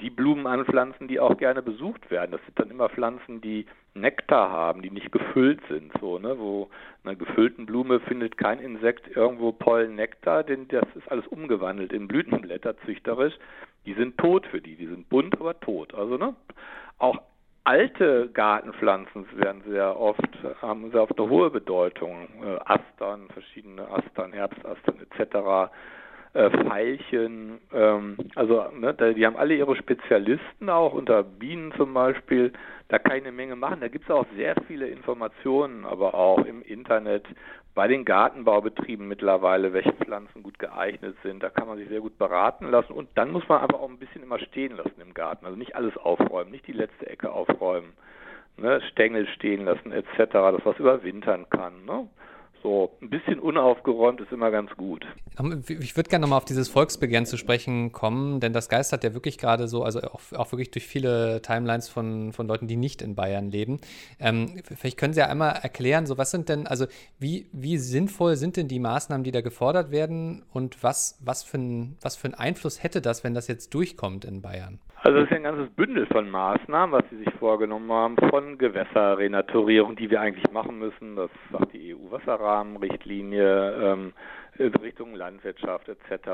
die 0.00 0.10
Blumen 0.10 0.46
anpflanzen, 0.46 1.08
die 1.08 1.18
auch 1.18 1.36
gerne 1.36 1.62
besucht 1.62 2.12
werden. 2.12 2.30
Das 2.30 2.40
sind 2.44 2.56
dann 2.60 2.70
immer 2.70 2.90
Pflanzen, 2.90 3.40
die 3.40 3.66
Nektar 3.94 4.52
haben, 4.52 4.82
die 4.82 4.92
nicht 4.92 5.10
gefüllt 5.10 5.60
sind. 5.68 5.90
So, 6.00 6.20
ne? 6.20 6.38
Wo 6.38 6.70
einer 7.02 7.16
gefüllten 7.16 7.66
Blume 7.66 7.98
findet 7.98 8.38
kein 8.38 8.60
Insekt 8.60 9.16
irgendwo 9.16 9.50
Pollen, 9.50 9.96
Nektar, 9.96 10.44
denn 10.44 10.68
das 10.68 10.86
ist 10.94 11.10
alles 11.10 11.26
umgewandelt 11.26 11.92
in 11.92 12.06
Blütenblätter 12.06 12.76
züchterisch. 12.86 13.34
Die 13.84 13.94
sind 13.94 14.16
tot 14.16 14.46
für 14.46 14.60
die, 14.60 14.76
die 14.76 14.86
sind 14.86 15.08
bunt, 15.08 15.40
aber 15.40 15.58
tot. 15.58 15.92
Also 15.92 16.18
ne? 16.18 16.36
auch 16.98 17.20
alte 17.64 18.28
Gartenpflanzen 18.32 19.26
werden 19.36 19.62
sehr 19.66 19.98
oft, 19.98 20.20
haben 20.60 20.90
sehr 20.90 21.02
oft 21.02 21.18
eine 21.18 21.28
hohe 21.28 21.50
Bedeutung. 21.50 22.28
Äh, 22.42 22.58
Astern, 22.64 23.28
verschiedene 23.32 23.88
Astern, 23.88 24.32
Herbstastern 24.32 24.96
etc 25.00 25.70
äh, 26.34 26.50
Veilchen, 26.50 27.60
ähm, 27.72 28.16
also 28.34 28.64
ne, 28.72 28.94
die 29.14 29.24
haben 29.24 29.36
alle 29.36 29.54
ihre 29.54 29.76
Spezialisten 29.76 30.68
auch 30.68 30.92
unter 30.92 31.22
Bienen 31.22 31.72
zum 31.76 31.94
Beispiel. 31.94 32.52
Da 32.88 32.98
kann 32.98 33.16
ich 33.16 33.22
eine 33.22 33.32
Menge 33.32 33.56
machen. 33.56 33.80
Da 33.80 33.88
gibt 33.88 34.04
es 34.04 34.10
auch 34.10 34.26
sehr 34.36 34.54
viele 34.66 34.88
Informationen, 34.88 35.84
aber 35.84 36.14
auch 36.14 36.44
im 36.44 36.62
Internet 36.62 37.24
bei 37.74 37.88
den 37.88 38.04
Gartenbaubetrieben 38.04 39.08
mittlerweile, 39.08 39.72
welche 39.72 39.92
Pflanzen 39.92 40.42
gut 40.42 40.58
geeignet 40.58 41.16
sind. 41.22 41.42
Da 41.42 41.50
kann 41.50 41.66
man 41.66 41.78
sich 41.78 41.88
sehr 41.88 42.00
gut 42.00 42.18
beraten 42.18 42.70
lassen 42.70 42.92
und 42.92 43.08
dann 43.16 43.32
muss 43.32 43.48
man 43.48 43.60
aber 43.60 43.80
auch 43.80 43.88
ein 43.88 43.98
bisschen 43.98 44.22
immer 44.22 44.38
stehen 44.38 44.76
lassen 44.76 45.00
im 45.00 45.14
Garten. 45.14 45.44
Also 45.44 45.58
nicht 45.58 45.74
alles 45.74 45.96
aufräumen, 45.96 46.50
nicht 46.50 46.66
die 46.66 46.72
letzte 46.72 47.08
Ecke 47.08 47.32
aufräumen, 47.32 47.94
ne, 48.56 48.80
Stängel 48.92 49.26
stehen 49.28 49.64
lassen 49.64 49.90
etc., 49.90 50.16
dass 50.30 50.64
was 50.64 50.78
überwintern 50.78 51.48
kann. 51.50 51.84
Ne? 51.84 52.08
So 52.64 52.90
ein 53.02 53.10
bisschen 53.10 53.40
unaufgeräumt 53.40 54.22
ist 54.22 54.32
immer 54.32 54.50
ganz 54.50 54.70
gut. 54.78 55.04
Ich 55.68 55.98
würde 55.98 56.08
gerne 56.08 56.22
nochmal 56.22 56.38
auf 56.38 56.46
dieses 56.46 56.70
Volksbegehren 56.70 57.26
zu 57.26 57.36
sprechen 57.36 57.92
kommen, 57.92 58.40
denn 58.40 58.54
das 58.54 58.70
geistert 58.70 59.04
ja 59.04 59.12
wirklich 59.12 59.36
gerade 59.36 59.68
so, 59.68 59.82
also 59.82 60.00
auch, 60.00 60.20
auch, 60.32 60.50
wirklich 60.50 60.70
durch 60.70 60.86
viele 60.86 61.42
Timelines 61.42 61.90
von, 61.90 62.32
von 62.32 62.46
Leuten, 62.46 62.66
die 62.66 62.76
nicht 62.76 63.02
in 63.02 63.16
Bayern 63.16 63.50
leben. 63.50 63.80
Ähm, 64.18 64.62
vielleicht 64.64 64.96
können 64.96 65.12
Sie 65.12 65.20
ja 65.20 65.26
einmal 65.26 65.56
erklären, 65.62 66.06
so 66.06 66.16
was 66.16 66.30
sind 66.30 66.48
denn, 66.48 66.66
also 66.66 66.86
wie, 67.18 67.50
wie 67.52 67.76
sinnvoll 67.76 68.36
sind 68.36 68.56
denn 68.56 68.66
die 68.66 68.78
Maßnahmen, 68.78 69.24
die 69.24 69.32
da 69.32 69.42
gefordert 69.42 69.90
werden 69.90 70.42
und 70.50 70.82
was, 70.82 71.18
was, 71.22 71.42
für 71.42 71.58
ein, 71.58 71.98
was 72.00 72.16
für 72.16 72.28
einen 72.28 72.34
Einfluss 72.34 72.82
hätte 72.82 73.02
das, 73.02 73.24
wenn 73.24 73.34
das 73.34 73.46
jetzt 73.46 73.74
durchkommt 73.74 74.24
in 74.24 74.40
Bayern? 74.40 74.80
Also 75.04 75.18
es 75.18 75.24
ist 75.24 75.32
ja 75.32 75.36
ein 75.36 75.42
ganzes 75.42 75.68
Bündel 75.68 76.06
von 76.06 76.30
Maßnahmen, 76.30 76.98
was 76.98 77.04
sie 77.10 77.18
sich 77.18 77.34
vorgenommen 77.34 77.92
haben, 77.92 78.16
von 78.30 78.56
Gewässerrenaturierung, 78.56 79.96
die 79.96 80.08
wir 80.08 80.18
eigentlich 80.18 80.50
machen 80.50 80.78
müssen, 80.78 81.14
das 81.16 81.28
sagt 81.52 81.74
die 81.74 81.94
EU-Wasserrahmenrichtlinie, 81.94 83.74
ähm, 83.82 84.14
in 84.56 84.74
Richtung 84.76 85.14
Landwirtschaft 85.14 85.90
etc., 85.90 86.30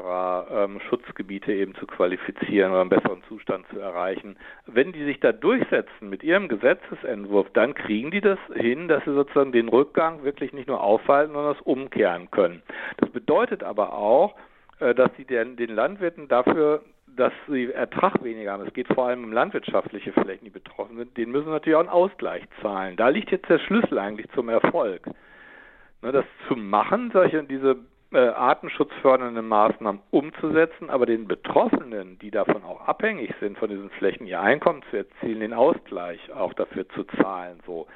ähm, 0.53 0.79
Schutzgebiete 0.89 1.53
eben 1.53 1.75
zu 1.75 1.87
qualifizieren 1.89 2.71
oder 2.71 2.83
einen 2.83 2.91
besseren 2.91 3.25
Zustand 3.27 3.67
zu 3.71 3.81
erreichen. 3.81 4.37
Wenn 4.67 4.93
die 4.93 5.05
sich 5.05 5.19
da 5.19 5.33
durchsetzen 5.33 6.09
mit 6.09 6.23
ihrem 6.23 6.47
Gesetzesentwurf, 6.47 7.49
dann 7.55 7.75
kriegen 7.75 8.13
die 8.13 8.21
das 8.21 8.39
hin, 8.55 8.87
dass 8.87 9.03
sie 9.05 9.15
sozusagen 9.15 9.51
den 9.51 9.69
Rückgang 9.69 10.23
wirklich 10.23 10.53
nicht 10.53 10.69
nur 10.69 10.81
aufhalten, 10.81 11.33
sondern 11.33 11.55
das 11.55 11.63
umkehren 11.63 12.31
können. 12.31 12.63
Das 12.99 13.11
bedeutet 13.11 13.65
aber 13.65 13.95
auch, 13.95 14.37
äh, 14.79 14.95
dass 14.95 15.11
sie 15.17 15.25
den, 15.25 15.57
den 15.57 15.71
Landwirten 15.71 16.29
dafür 16.29 16.83
dass 17.17 17.33
sie 17.49 17.73
Ertrag 17.73 18.23
weniger 18.23 18.53
haben. 18.53 18.67
Es 18.67 18.73
geht 18.73 18.89
vor 18.89 19.07
allem 19.07 19.25
um 19.25 19.33
landwirtschaftliche 19.33 20.13
Flächen, 20.13 20.45
die 20.45 20.51
betroffen 20.51 20.97
sind. 20.97 21.17
Denen 21.17 21.33
müssen 21.33 21.51
natürlich 21.51 21.77
auch 21.77 21.81
einen 21.81 21.89
Ausgleich 21.89 22.43
zahlen. 22.63 22.97
Da 22.97 23.09
liegt 23.09 23.31
jetzt 23.31 23.49
der 23.49 23.59
Schlüssel 23.59 23.99
eigentlich 23.99 24.31
zum 24.33 24.49
Erfolg. 24.49 25.07
Ne, 26.03 26.13
das 26.13 26.25
zu 26.49 26.57
machen, 26.57 27.11
solche 27.13 27.43
diese 27.45 27.77
äh, 28.13 28.19
artenschutzfördernden 28.19 29.47
Maßnahmen 29.47 30.01
umzusetzen, 30.11 30.91
aber 30.91 31.07
den 31.07 31.29
Betroffenen, 31.29 32.19
die 32.19 32.31
davon 32.31 32.65
auch 32.65 32.81
abhängig 32.89 33.35
sind, 33.39 33.59
von 33.59 33.69
diesen 33.69 33.91
Flächen 33.91 34.27
ihr 34.27 34.41
Einkommen 34.41 34.83
zu 34.91 34.97
erzielen, 34.97 35.41
den 35.41 35.53
Ausgleich 35.53 36.33
auch 36.33 36.55
dafür 36.55 36.89
zu 36.89 37.05
zahlen. 37.05 37.61
So, 37.67 37.87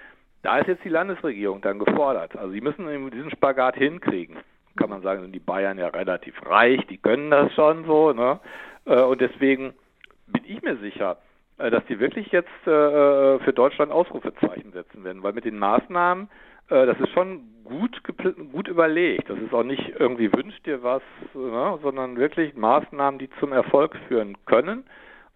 da 0.42 0.58
ist 0.58 0.68
jetzt 0.68 0.84
die 0.84 0.90
Landesregierung 0.90 1.62
dann 1.62 1.78
gefordert. 1.78 2.36
Also 2.36 2.52
sie 2.52 2.60
müssen 2.60 3.10
diesen 3.10 3.30
Spagat 3.30 3.76
hinkriegen. 3.76 4.36
Kann 4.76 4.90
man 4.90 5.02
sagen, 5.02 5.22
sind 5.22 5.32
die 5.32 5.40
Bayern 5.40 5.78
ja 5.78 5.88
relativ 5.88 6.34
reich, 6.44 6.84
die 6.88 6.98
können 6.98 7.30
das 7.30 7.52
schon 7.54 7.84
so, 7.84 8.12
ne? 8.12 8.40
Äh, 8.86 9.02
und 9.02 9.20
deswegen 9.20 9.74
bin 10.26 10.42
ich 10.46 10.62
mir 10.62 10.76
sicher, 10.76 11.18
äh, 11.58 11.70
dass 11.70 11.84
die 11.86 12.00
wirklich 12.00 12.28
jetzt 12.32 12.66
äh, 12.66 13.38
für 13.38 13.52
Deutschland 13.54 13.92
Ausrufezeichen 13.92 14.72
setzen 14.72 15.04
werden, 15.04 15.22
weil 15.22 15.32
mit 15.32 15.44
den 15.44 15.58
Maßnahmen, 15.58 16.28
das 16.66 16.98
ist 16.98 17.10
schon 17.10 17.42
gut, 17.62 18.00
gut 18.50 18.68
überlegt. 18.68 19.28
Das 19.28 19.38
ist 19.38 19.52
auch 19.52 19.64
nicht 19.64 19.92
irgendwie 19.98 20.32
wünscht 20.32 20.64
dir 20.64 20.82
was, 20.82 21.02
ne, 21.34 21.78
sondern 21.82 22.16
wirklich 22.16 22.56
Maßnahmen, 22.56 23.18
die 23.18 23.28
zum 23.38 23.52
Erfolg 23.52 23.94
führen 24.08 24.34
können 24.46 24.84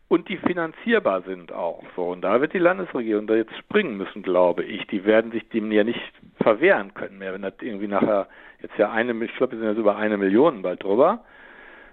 und 0.08 0.30
die 0.30 0.38
finanzierbar 0.38 1.20
sind 1.22 1.52
auch. 1.52 1.82
So 1.96 2.04
und 2.04 2.22
da 2.22 2.40
wird 2.40 2.54
die 2.54 2.58
Landesregierung 2.58 3.26
da 3.26 3.34
jetzt 3.34 3.54
springen 3.58 3.98
müssen, 3.98 4.22
glaube 4.22 4.64
ich. 4.64 4.86
Die 4.86 5.04
werden 5.04 5.30
sich 5.30 5.46
dem 5.50 5.70
ja 5.70 5.84
nicht 5.84 6.00
verwehren 6.42 6.94
können 6.94 7.18
mehr, 7.18 7.34
wenn 7.34 7.42
das 7.42 7.54
irgendwie 7.60 7.88
nachher 7.88 8.26
jetzt 8.62 8.78
ja 8.78 8.90
eine, 8.90 9.12
ich 9.22 9.36
glaube, 9.36 9.52
wir 9.52 9.58
sind 9.58 9.68
jetzt 9.68 9.78
über 9.78 9.96
eine 9.96 10.16
Million 10.16 10.62
bald 10.62 10.82
drüber. 10.82 11.24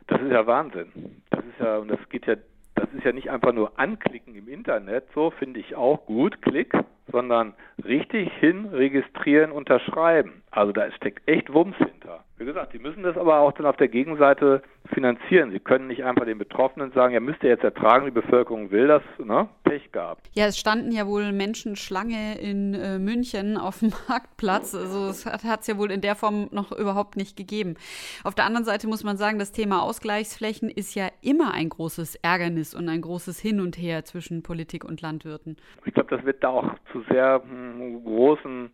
Das 0.08 0.22
ist 0.22 0.32
ja 0.32 0.46
Wahnsinn. 0.46 1.22
Das 1.30 1.39
ist 1.39 1.60
ja, 1.60 1.78
und 1.78 1.89
das 1.89 2.00
geht 2.10 2.26
ja, 2.26 2.36
das 2.76 2.88
ist 2.94 3.04
ja 3.04 3.12
nicht 3.12 3.30
einfach 3.30 3.54
nur 3.54 3.80
anklicken 3.80 4.36
im 4.36 4.48
Internet, 4.48 5.06
so 5.13 5.32
finde 5.32 5.60
ich 5.60 5.76
auch 5.76 6.06
gut, 6.06 6.41
Klick, 6.41 6.74
sondern 7.12 7.54
richtig 7.84 8.32
hin, 8.39 8.68
registrieren, 8.68 9.52
unterschreiben. 9.52 10.44
Also 10.52 10.72
da 10.72 10.91
steckt 10.91 11.28
echt 11.28 11.54
Wumms 11.54 11.78
hinter. 11.78 12.24
Wie 12.38 12.46
gesagt, 12.46 12.74
die 12.74 12.80
müssen 12.80 13.04
das 13.04 13.18
aber 13.18 13.39
auch 13.39 13.54
dann 13.54 13.65
auf 13.65 13.78
der 13.78 13.88
Gegenseite 13.88 14.62
finanzieren. 14.93 15.52
Sie 15.52 15.60
können 15.60 15.88
nicht 15.88 16.04
einfach 16.04 16.26
den 16.26 16.38
Betroffenen 16.38 16.91
sagen, 16.91 17.13
ja, 17.13 17.19
müsst 17.19 17.43
ihr 17.43 17.50
jetzt 17.50 17.63
ertragen, 17.63 18.06
die 18.06 18.12
Bevölkerung 18.12 18.71
will 18.71 18.88
das, 18.88 19.04
ne? 19.17 19.48
Pech 19.63 19.91
gehabt. 19.91 20.30
Ja, 20.34 20.45
es 20.45 20.58
standen 20.58 20.91
ja 20.91 21.08
wohl 21.08 21.32
Menschenschlange 21.32 22.39
in 22.39 22.74
äh, 22.74 23.00
München 23.00 23.58
auf 23.58 23.80
dem 23.80 23.91
Marktplatz. 24.08 24.76
Also 24.76 25.08
es 25.08 25.26
hat 25.26 25.62
es 25.62 25.67
ja 25.67 25.78
wohl 25.78 25.91
in 25.91 26.02
der 26.02 26.15
Form 26.15 26.50
noch 26.52 26.71
überhaupt 26.71 27.17
nicht 27.17 27.38
gegeben. 27.38 27.76
Auf 28.24 28.36
der 28.36 28.45
anderen 28.45 28.65
Seite 28.65 28.88
muss 28.88 29.04
man 29.04 29.17
sagen, 29.17 29.39
das 29.39 29.52
Thema 29.52 29.82
Ausgleichsflächen 29.82 30.69
ist 30.69 30.95
ja 30.95 31.08
immer 31.21 31.54
ein 31.54 31.69
großes 31.69 32.15
Ärgernis 32.17 32.74
und 32.76 32.88
ein 32.89 33.02
großes 33.02 33.39
Hin 33.39 33.60
und 33.60 33.78
Her 33.78 34.06
zwischen 34.06 34.43
Politik 34.43 34.84
und 34.84 35.02
Landwirten. 35.02 35.58
Ich 35.86 35.93
glaube, 35.93 36.15
das 36.15 36.26
wird 36.26 36.43
da 36.43 36.50
auch 36.50 36.69
zu 36.91 37.04
sehr 37.10 37.41
hm, 37.48 38.04
großen 38.04 38.69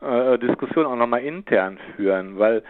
äh, 0.00 0.38
Diskussionen 0.38 0.86
auch 0.86 0.96
nochmal 0.96 1.22
intern 1.22 1.78
führen, 1.96 2.38
weil 2.38 2.62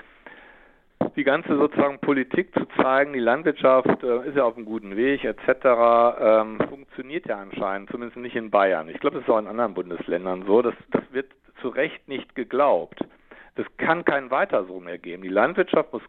die 1.17 1.25
ganze 1.25 1.57
sozusagen 1.57 1.99
Politik 1.99 2.53
zu 2.55 2.67
zeigen, 2.81 3.13
die 3.13 3.19
Landwirtschaft 3.19 4.03
äh, 4.03 4.29
ist 4.29 4.37
ja 4.37 4.45
auf 4.45 4.57
einem 4.57 4.67
guten 4.67 4.97
Weg 4.97 5.25
etc., 5.25 5.67
ähm, 6.21 6.59
funktioniert 6.69 7.27
ja 7.27 7.39
anscheinend, 7.39 7.91
zumindest 7.91 8.19
nicht 8.19 8.37
in 8.37 8.51
Bayern. 8.51 8.89
Ich 8.89 9.01
glaube, 9.01 9.17
das 9.17 9.25
ist 9.25 9.31
auch 9.31 9.39
in 9.39 9.47
anderen 9.47 9.75
Bundesländern 9.75 10.45
so. 10.47 10.63
Das, 10.63 10.75
das 10.91 11.03
wird 11.13 11.31
zu 11.61 11.69
Recht 11.69 12.09
nicht 12.09 12.35
geglaubt. 12.35 13.05
Das 13.55 13.67
kann 13.77 14.05
kein 14.05 14.31
weiter 14.31 14.65
so 14.65 14.81
mehr 14.81 14.99
geben. 14.99 15.23
Die 15.23 15.29
Landwirtschaft 15.29 15.93
muss 15.93 16.03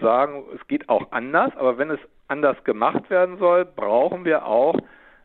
sagen, 0.00 0.44
es 0.54 0.66
geht 0.66 0.88
auch 0.88 1.12
anders, 1.12 1.56
aber 1.56 1.78
wenn 1.78 1.90
es 1.90 2.00
anders 2.26 2.62
gemacht 2.64 3.08
werden 3.08 3.38
soll, 3.38 3.64
brauchen 3.64 4.24
wir 4.24 4.44
auch 4.44 4.76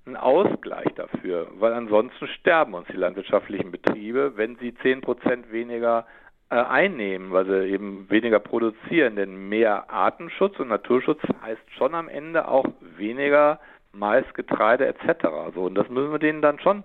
einen 0.06 0.18
Ausgleich 0.18 0.94
dafür, 0.96 1.48
weil 1.60 1.74
ansonsten 1.74 2.28
sterben 2.28 2.74
uns 2.74 2.88
die 2.88 2.98
landwirtschaftlichen 2.98 3.72
Betriebe, 3.72 4.34
wenn 4.36 4.58
sie 4.58 4.76
10 4.76 5.02
Prozent 5.02 5.52
weniger 5.52 6.00
äh, 6.00 6.23
einnehmen, 6.62 7.32
weil 7.32 7.46
sie 7.46 7.70
eben 7.70 8.10
weniger 8.10 8.40
produzieren. 8.40 9.16
Denn 9.16 9.50
mehr 9.50 9.90
Artenschutz 9.92 10.60
und 10.60 10.70
Naturschutz 10.70 11.22
heißt 11.42 11.62
schon 11.78 11.96
am 11.96 12.08
Ende 12.08 12.48
auch 12.48 12.66
weniger 12.98 13.60
Mais, 13.92 14.26
Getreide 14.34 14.88
etc. 14.88 15.28
So, 15.54 15.64
und 15.64 15.76
das 15.76 15.90
müssen 15.90 16.12
wir 16.12 16.20
denen 16.20 16.42
dann 16.42 16.60
schon 16.60 16.84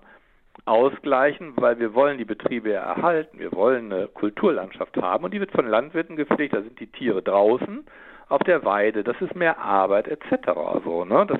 ausgleichen, 0.65 1.53
weil 1.55 1.79
wir 1.79 1.93
wollen 1.93 2.17
die 2.17 2.25
Betriebe 2.25 2.73
erhalten. 2.73 3.39
Wir 3.39 3.51
wollen 3.53 3.91
eine 3.91 4.07
Kulturlandschaft 4.07 4.97
haben 4.97 5.23
und 5.23 5.33
die 5.33 5.39
wird 5.39 5.51
von 5.51 5.67
Landwirten 5.67 6.15
gepflegt. 6.15 6.53
Da 6.53 6.61
sind 6.61 6.79
die 6.79 6.87
Tiere 6.87 7.21
draußen 7.21 7.85
auf 8.27 8.43
der 8.43 8.63
Weide. 8.65 9.03
Das 9.03 9.19
ist 9.21 9.35
mehr 9.35 9.59
Arbeit 9.59 10.07
etc. 10.07 10.51
So, 10.83 11.05
ne? 11.05 11.25
Das, 11.27 11.39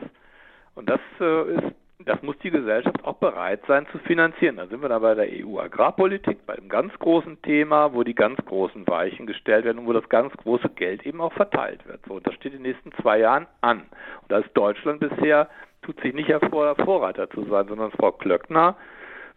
und 0.76 0.90
das 0.90 1.02
äh, 1.20 1.54
ist 1.54 1.76
das 2.06 2.22
muss 2.22 2.38
die 2.40 2.50
Gesellschaft 2.50 3.04
auch 3.04 3.18
bereit 3.18 3.62
sein 3.68 3.86
zu 3.92 3.98
finanzieren. 4.00 4.56
Da 4.56 4.68
sind 4.68 4.82
wir 4.82 4.88
dann 4.88 5.02
bei 5.02 5.16
der 5.16 5.28
EU-Agrarpolitik, 5.28 6.46
bei 6.46 6.58
einem 6.58 6.70
ganz 6.70 6.98
großen 6.98 7.42
Thema, 7.42 7.94
wo 7.94 8.04
die 8.04 8.16
ganz 8.16 8.38
großen 8.46 8.88
Weichen 8.88 9.28
gestellt 9.28 9.66
werden 9.66 9.80
und 9.80 9.88
wo 9.88 9.94
das 9.94 10.08
ganz 10.08 10.32
große 10.38 10.70
Geld 10.70 11.06
eben 11.06 11.20
auch 11.20 11.34
verteilt 11.34 11.86
wird. 11.88 12.00
So, 12.08 12.16
und 12.16 12.26
das 12.26 12.34
steht 12.36 12.54
in 12.54 12.64
den 12.64 12.72
nächsten 12.72 12.94
zwei 13.02 13.20
Jahren 13.20 13.48
an. 13.60 13.80
Und 14.22 14.30
da 14.30 14.40
ist 14.40 14.50
Deutschland 14.54 15.02
bisher, 15.02 15.50
tut 15.82 16.00
sich 16.00 16.14
nicht 16.14 16.30
hervor, 16.30 16.76
Vorreiter 16.76 17.30
zu 17.30 17.44
sein, 17.46 17.68
sondern 17.68 17.92
Frau 17.92 18.14
Klöckner 18.14 18.78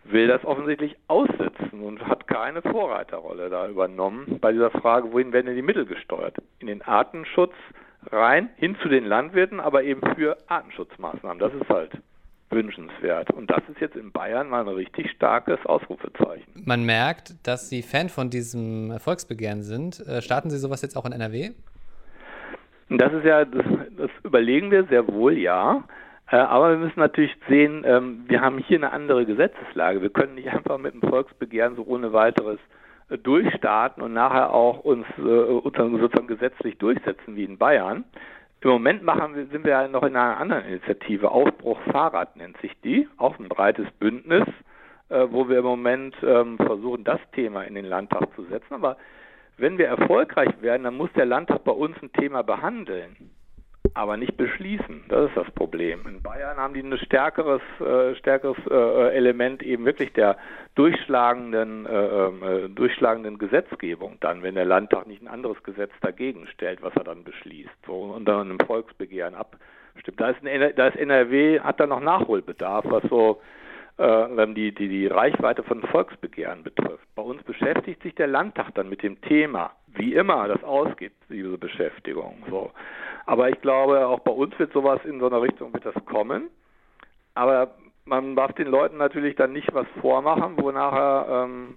will 0.05 0.29
das 0.29 0.45
offensichtlich 0.45 0.97
aussitzen 1.09 1.81
und 1.81 2.05
hat 2.07 2.27
keine 2.27 2.63
Vorreiterrolle 2.63 3.51
da 3.51 3.69
übernommen 3.69 4.39
bei 4.41 4.53
dieser 4.53 4.71
Frage, 4.71 5.13
wohin 5.13 5.33
werden 5.33 5.47
denn 5.47 5.57
die 5.57 5.63
Mittel 5.63 5.87
gesteuert? 5.87 6.37
In 6.59 6.67
den 6.69 6.83
Artenschutz 6.83 7.55
rein, 8.11 8.51
hin 8.57 8.77
zu 8.83 8.89
den 8.89 9.05
Landwirten, 9.05 9.61
aber 9.61 9.85
eben 9.85 10.01
für 10.15 10.37
Artenschutzmaßnahmen. 10.49 11.39
Das 11.39 11.55
ist 11.55 11.69
halt 11.69 11.93
wünschenswert. 12.53 13.31
Und 13.31 13.51
das 13.51 13.63
ist 13.71 13.81
jetzt 13.81 13.97
in 13.97 14.13
Bayern 14.13 14.49
mal 14.49 14.61
ein 14.61 14.69
richtig 14.69 15.11
starkes 15.11 15.59
Ausrufezeichen. 15.67 16.63
Man 16.65 16.85
merkt, 16.85 17.47
dass 17.47 17.69
Sie 17.69 17.83
Fan 17.83 18.09
von 18.09 18.31
diesem 18.31 18.99
Volksbegehren 18.99 19.63
sind. 19.63 20.01
Äh, 20.07 20.23
starten 20.23 20.51
Sie 20.51 20.59
sowas 20.59 20.83
jetzt 20.83 20.97
auch 20.97 21.07
in 21.07 21.13
NRW? 21.13 21.51
Das 22.89 23.13
ist 23.13 23.25
ja, 23.25 23.45
das, 23.45 23.65
das 23.97 24.11
überlegen 24.23 24.71
wir 24.71 24.85
sehr 24.85 25.07
wohl, 25.09 25.39
ja. 25.39 25.85
Äh, 26.31 26.37
aber 26.37 26.71
wir 26.71 26.79
müssen 26.79 27.01
natürlich 27.01 27.35
sehen, 27.49 27.85
ähm, 27.87 28.25
wir 28.27 28.41
haben 28.41 28.59
hier 28.59 28.79
eine 28.79 28.93
andere 28.93 29.25
Gesetzeslage. 29.27 30.03
Wir 30.03 30.11
können 30.11 30.35
nicht 30.35 30.49
einfach 30.53 30.79
mit 30.79 30.95
dem 30.95 31.03
Volksbegehren 31.03 31.77
so 31.77 31.85
ohne 31.85 32.13
weiteres 32.13 32.59
äh, 33.09 33.19
durchstarten 33.19 34.03
und 34.03 34.13
nachher 34.13 34.53
auch 34.53 34.81
uns 34.81 35.07
sozusagen 35.17 36.27
gesetzlich 36.27 36.79
durchsetzen 36.79 37.37
wie 37.37 37.45
in 37.45 37.59
Bayern. 37.59 38.05
Im 38.63 38.71
Moment 38.71 39.03
machen 39.03 39.35
wir, 39.35 39.47
sind 39.47 39.65
wir 39.65 39.73
ja 39.73 39.89
noch 39.89 40.05
in 40.05 40.15
einer 40.15 40.37
anderen 40.37 40.65
Initiative. 40.65 41.31
Aufbruch 41.31 41.81
Fahrrad 41.91 42.37
nennt 42.37 42.57
sich 42.59 42.73
die. 42.83 43.09
Auch 43.17 43.39
ein 43.39 43.49
breites 43.49 43.91
Bündnis, 43.99 44.47
äh, 45.09 45.27
wo 45.31 45.49
wir 45.49 45.59
im 45.59 45.65
Moment 45.65 46.15
ähm, 46.23 46.57
versuchen, 46.59 47.03
das 47.03 47.19
Thema 47.33 47.63
in 47.65 47.75
den 47.75 47.87
Landtag 47.87 48.33
zu 48.37 48.45
setzen. 48.45 48.75
Aber 48.75 48.97
wenn 49.57 49.79
wir 49.79 49.89
erfolgreich 49.89 50.61
werden, 50.61 50.85
dann 50.85 50.97
muss 50.97 51.13
der 51.15 51.27
Landtag 51.27 51.65
bei 51.65 51.73
uns 51.73 52.01
ein 52.03 52.13
Thema 52.13 52.43
behandeln 52.43 53.31
aber 53.95 54.17
nicht 54.17 54.37
beschließen. 54.37 55.05
Das 55.09 55.29
ist 55.29 55.37
das 55.37 55.51
Problem. 55.53 56.01
In 56.07 56.23
Bayern 56.23 56.57
haben 56.57 56.75
die 56.75 56.81
ein 56.81 56.97
stärkeres, 56.99 57.63
äh, 57.81 58.15
stärkeres 58.17 58.57
äh, 58.71 59.15
Element 59.15 59.63
eben 59.63 59.85
wirklich 59.85 60.13
der 60.13 60.37
durchschlagenden, 60.75 61.87
äh, 61.87 61.91
ähm, 61.91 62.43
äh, 62.43 62.69
durchschlagenden 62.69 63.39
Gesetzgebung 63.39 64.17
dann, 64.21 64.43
wenn 64.43 64.55
der 64.55 64.65
Landtag 64.65 65.07
nicht 65.07 65.23
ein 65.23 65.29
anderes 65.29 65.63
Gesetz 65.63 65.93
dagegen 66.01 66.47
stellt, 66.49 66.83
was 66.83 66.95
er 66.97 67.05
dann 67.05 67.25
beschließt 67.25 67.71
so, 67.87 67.95
und 67.95 68.27
dann 68.27 68.51
einem 68.51 68.61
Volksbegehren 68.61 69.35
abstimmt. 69.35 70.21
Da 70.21 70.31
ist, 70.31 70.47
ein, 70.47 70.73
da 70.77 70.89
ist 70.89 70.97
NRW, 70.97 71.61
hat 71.61 71.81
da 71.81 71.87
noch 71.87 72.01
Nachholbedarf, 72.01 72.85
was 72.89 73.03
so 73.11 73.41
äh, 73.99 74.55
die, 74.55 74.73
die, 74.75 74.89
die 74.89 75.07
Reichweite 75.07 75.63
von 75.63 75.83
Volksbegehren 75.83 76.63
betrifft. 76.63 77.07
Bei 77.15 77.23
uns 77.23 77.43
beschäftigt 77.43 78.03
sich 78.03 78.15
der 78.15 78.27
Landtag 78.27 78.75
dann 78.75 78.89
mit 78.89 79.03
dem 79.03 79.21
Thema, 79.21 79.73
wie 79.89 80.15
immer 80.15 80.49
das 80.49 80.63
ausgeht, 80.65 81.13
diese 81.29 81.59
Beschäftigung. 81.59 82.43
So. 82.49 82.71
Aber 83.27 83.49
ich 83.49 83.61
glaube, 83.61 84.07
auch 84.07 84.21
bei 84.21 84.33
uns 84.33 84.59
wird 84.59 84.73
sowas 84.73 85.01
in 85.05 85.21
so 85.21 85.27
einer 85.27 85.43
Richtung 85.43 85.73
wird 85.73 85.87
das 85.87 85.95
kommen. 86.07 86.51
Aber 87.35 87.75
man 88.05 88.35
darf 88.35 88.53
den 88.55 88.67
Leuten 88.67 88.97
natürlich 88.97 89.37
dann 89.37 89.53
nicht 89.53 89.73
was 89.73 89.87
vormachen, 90.01 90.55
wo 90.57 90.71
nachher 90.73 91.47
ähm, 91.47 91.77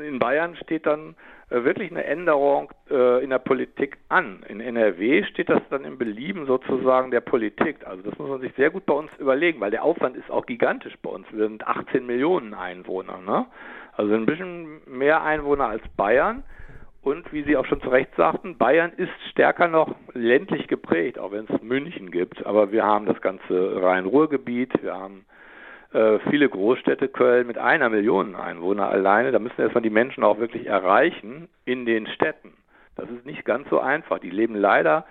in 0.00 0.18
Bayern 0.18 0.54
steht 0.56 0.86
dann 0.86 1.16
äh, 1.50 1.64
wirklich 1.64 1.90
eine 1.90 2.04
Änderung 2.04 2.72
äh, 2.90 3.22
in 3.24 3.30
der 3.30 3.40
Politik 3.40 3.98
an. 4.08 4.44
In 4.48 4.60
NRW 4.60 5.24
steht 5.24 5.48
das 5.48 5.62
dann 5.70 5.84
im 5.84 5.98
Belieben 5.98 6.46
sozusagen 6.46 7.10
der 7.10 7.20
Politik. 7.20 7.84
Also 7.86 8.02
das 8.02 8.16
muss 8.18 8.28
man 8.28 8.40
sich 8.40 8.54
sehr 8.54 8.70
gut 8.70 8.86
bei 8.86 8.94
uns 8.94 9.10
überlegen, 9.18 9.60
weil 9.60 9.72
der 9.72 9.82
Aufwand 9.82 10.16
ist 10.16 10.30
auch 10.30 10.46
gigantisch 10.46 10.94
bei 11.02 11.10
uns. 11.10 11.26
Wir 11.32 11.48
sind 11.48 11.66
18 11.66 12.06
Millionen 12.06 12.54
Einwohner, 12.54 13.18
ne? 13.18 13.46
Also 13.96 14.14
ein 14.14 14.26
bisschen 14.26 14.80
mehr 14.86 15.22
Einwohner 15.22 15.68
als 15.68 15.82
Bayern. 15.96 16.44
Und 17.06 17.32
wie 17.32 17.44
Sie 17.44 17.56
auch 17.56 17.66
schon 17.66 17.80
zu 17.80 17.88
Recht 17.88 18.10
sagten, 18.16 18.58
Bayern 18.58 18.90
ist 18.96 19.12
stärker 19.30 19.68
noch 19.68 19.94
ländlich 20.12 20.66
geprägt, 20.66 21.20
auch 21.20 21.30
wenn 21.30 21.46
es 21.48 21.62
München 21.62 22.10
gibt. 22.10 22.44
Aber 22.44 22.72
wir 22.72 22.82
haben 22.82 23.06
das 23.06 23.20
ganze 23.20 23.80
Rhein-Ruhr-Gebiet, 23.80 24.82
wir 24.82 24.96
haben 24.96 25.24
äh, 25.92 26.18
viele 26.28 26.48
Großstädte, 26.48 27.06
Köln 27.06 27.46
mit 27.46 27.58
einer 27.58 27.90
Million 27.90 28.34
Einwohner 28.34 28.88
alleine. 28.88 29.30
Da 29.30 29.38
müssen 29.38 29.60
erstmal 29.60 29.82
die 29.82 29.90
Menschen 29.90 30.24
auch 30.24 30.40
wirklich 30.40 30.66
erreichen 30.66 31.46
in 31.64 31.86
den 31.86 32.08
Städten. 32.08 32.54
Das 32.96 33.08
ist 33.08 33.24
nicht 33.24 33.44
ganz 33.44 33.70
so 33.70 33.78
einfach. 33.78 34.18
Die 34.18 34.30
leben 34.30 34.56
leider, 34.56 35.06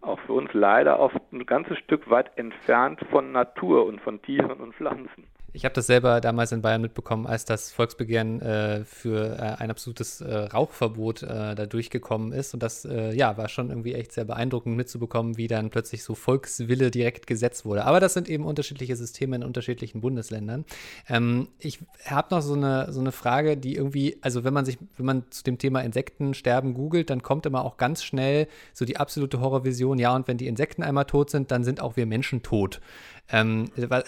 auch 0.00 0.18
für 0.26 0.32
uns 0.32 0.52
leider, 0.54 0.98
oft 0.98 1.20
ein 1.32 1.46
ganzes 1.46 1.78
Stück 1.78 2.10
weit 2.10 2.36
entfernt 2.36 2.98
von 3.12 3.30
Natur 3.30 3.86
und 3.86 4.00
von 4.00 4.22
Tieren 4.22 4.58
und 4.58 4.74
Pflanzen. 4.74 5.28
Ich 5.56 5.64
habe 5.64 5.74
das 5.74 5.86
selber 5.86 6.20
damals 6.20 6.52
in 6.52 6.60
Bayern 6.60 6.82
mitbekommen, 6.82 7.26
als 7.26 7.46
das 7.46 7.72
Volksbegehren 7.72 8.42
äh, 8.42 8.84
für 8.84 9.38
äh, 9.38 9.62
ein 9.62 9.70
absolutes 9.70 10.20
äh, 10.20 10.34
Rauchverbot 10.34 11.22
äh, 11.22 11.54
da 11.54 11.64
durchgekommen 11.64 12.32
ist. 12.32 12.52
Und 12.52 12.62
das 12.62 12.84
äh, 12.84 13.14
ja, 13.14 13.38
war 13.38 13.48
schon 13.48 13.70
irgendwie 13.70 13.94
echt 13.94 14.12
sehr 14.12 14.26
beeindruckend 14.26 14.76
mitzubekommen, 14.76 15.38
wie 15.38 15.48
dann 15.48 15.70
plötzlich 15.70 16.04
so 16.04 16.14
Volkswille 16.14 16.90
direkt 16.90 17.26
gesetzt 17.26 17.64
wurde. 17.64 17.86
Aber 17.86 18.00
das 18.00 18.12
sind 18.12 18.28
eben 18.28 18.44
unterschiedliche 18.44 18.96
Systeme 18.96 19.36
in 19.36 19.42
unterschiedlichen 19.42 20.02
Bundesländern. 20.02 20.66
Ähm, 21.08 21.48
ich 21.58 21.78
habe 22.04 22.34
noch 22.34 22.42
so 22.42 22.52
eine, 22.52 22.92
so 22.92 23.00
eine 23.00 23.12
Frage, 23.12 23.56
die 23.56 23.76
irgendwie, 23.76 24.18
also 24.20 24.44
wenn 24.44 24.52
man 24.52 24.66
sich, 24.66 24.76
wenn 24.98 25.06
man 25.06 25.24
zu 25.30 25.42
dem 25.42 25.56
Thema 25.56 25.80
Insektensterben 25.80 26.74
googelt, 26.74 27.08
dann 27.08 27.22
kommt 27.22 27.46
immer 27.46 27.64
auch 27.64 27.78
ganz 27.78 28.04
schnell 28.04 28.46
so 28.74 28.84
die 28.84 28.98
absolute 28.98 29.40
Horrorvision, 29.40 29.98
ja, 29.98 30.14
und 30.14 30.28
wenn 30.28 30.36
die 30.36 30.48
Insekten 30.48 30.82
einmal 30.82 31.06
tot 31.06 31.30
sind, 31.30 31.50
dann 31.50 31.64
sind 31.64 31.80
auch 31.80 31.96
wir 31.96 32.04
Menschen 32.04 32.42
tot. 32.42 32.82
Ähm, 33.28 33.70
äh, 33.76 34.02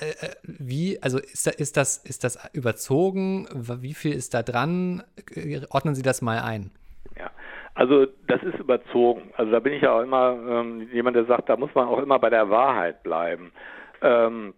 wie, 0.44 1.02
also 1.02 1.18
ist, 1.38 1.46
da, 1.46 1.50
ist, 1.50 1.76
das, 1.76 1.96
ist 1.98 2.24
das 2.24 2.50
überzogen? 2.52 3.46
Wie 3.54 3.94
viel 3.94 4.12
ist 4.12 4.34
da 4.34 4.42
dran? 4.42 5.02
Äh, 5.34 5.60
ordnen 5.70 5.94
Sie 5.94 6.02
das 6.02 6.20
mal 6.22 6.40
ein. 6.40 6.70
Ja, 7.16 7.30
also 7.74 8.06
das 8.26 8.42
ist 8.42 8.58
überzogen. 8.58 9.30
Also 9.36 9.52
da 9.52 9.60
bin 9.60 9.72
ich 9.72 9.82
ja 9.82 9.92
auch 9.92 10.02
immer 10.02 10.36
ähm, 10.48 10.88
jemand, 10.92 11.16
der 11.16 11.26
sagt, 11.26 11.48
da 11.48 11.56
muss 11.56 11.74
man 11.74 11.86
auch 11.86 11.98
immer 11.98 12.18
bei 12.18 12.30
der 12.30 12.50
Wahrheit 12.50 13.02
bleiben. 13.02 13.52
Ähm, 14.02 14.54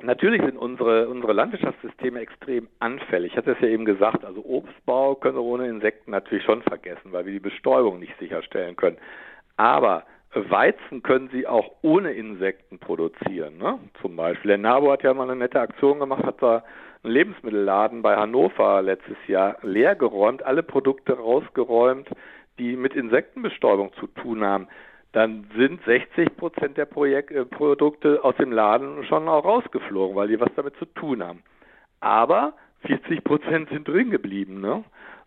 Natürlich 0.00 0.40
sind 0.42 0.56
unsere, 0.56 1.08
unsere 1.08 1.32
Landwirtschaftssysteme 1.32 2.20
extrem 2.20 2.68
anfällig. 2.78 3.32
Ich 3.32 3.36
hatte 3.36 3.50
es 3.50 3.60
ja 3.60 3.66
eben 3.66 3.84
gesagt, 3.84 4.24
also 4.24 4.44
Obstbau 4.44 5.16
können 5.16 5.34
wir 5.34 5.42
ohne 5.42 5.66
Insekten 5.66 6.12
natürlich 6.12 6.44
schon 6.44 6.62
vergessen, 6.62 7.10
weil 7.10 7.26
wir 7.26 7.32
die 7.32 7.40
Bestäubung 7.40 7.98
nicht 7.98 8.16
sicherstellen 8.20 8.76
können. 8.76 8.98
Aber 9.56 10.04
Weizen 10.34 11.02
können 11.02 11.30
sie 11.32 11.46
auch 11.46 11.72
ohne 11.82 12.12
Insekten 12.12 12.78
produzieren. 12.78 13.58
Ne? 13.58 13.78
Zum 14.02 14.16
Beispiel. 14.16 14.50
Der 14.50 14.58
NABU 14.58 14.92
hat 14.92 15.02
ja 15.02 15.14
mal 15.14 15.24
eine 15.24 15.36
nette 15.36 15.60
Aktion 15.60 16.00
gemacht, 16.00 16.24
hat 16.24 16.42
da 16.42 16.64
einen 17.02 17.12
Lebensmittelladen 17.12 18.02
bei 18.02 18.16
Hannover 18.16 18.82
letztes 18.82 19.16
Jahr 19.26 19.56
leergeräumt, 19.62 20.42
alle 20.42 20.62
Produkte 20.62 21.14
rausgeräumt, 21.14 22.08
die 22.58 22.76
mit 22.76 22.94
Insektenbestäubung 22.94 23.92
zu 23.94 24.06
tun 24.08 24.44
haben. 24.44 24.68
Dann 25.12 25.46
sind 25.56 25.82
60 25.84 26.36
Prozent 26.36 26.76
der 26.76 26.84
Projek 26.84 27.30
äh, 27.30 27.44
Produkte 27.44 28.22
aus 28.22 28.36
dem 28.36 28.52
Laden 28.52 29.04
schon 29.04 29.28
auch 29.28 29.44
rausgeflogen, 29.44 30.16
weil 30.16 30.28
die 30.28 30.40
was 30.40 30.50
damit 30.54 30.76
zu 30.76 30.84
tun 30.84 31.24
haben. 31.24 31.42
Aber 32.00 32.52
40 32.86 33.24
Prozent 33.24 33.70
sind 33.70 33.88
drin 33.88 34.10
geblieben. 34.10 34.60
Ne? 34.60 34.84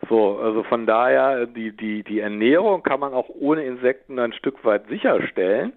So, 0.08 0.38
also 0.38 0.62
von 0.64 0.86
daher, 0.86 1.46
die, 1.46 1.76
die, 1.76 2.02
die 2.02 2.20
Ernährung 2.20 2.82
kann 2.82 3.00
man 3.00 3.12
auch 3.12 3.28
ohne 3.28 3.64
Insekten 3.64 4.18
ein 4.18 4.32
Stück 4.32 4.64
weit 4.64 4.86
sicherstellen. 4.88 5.72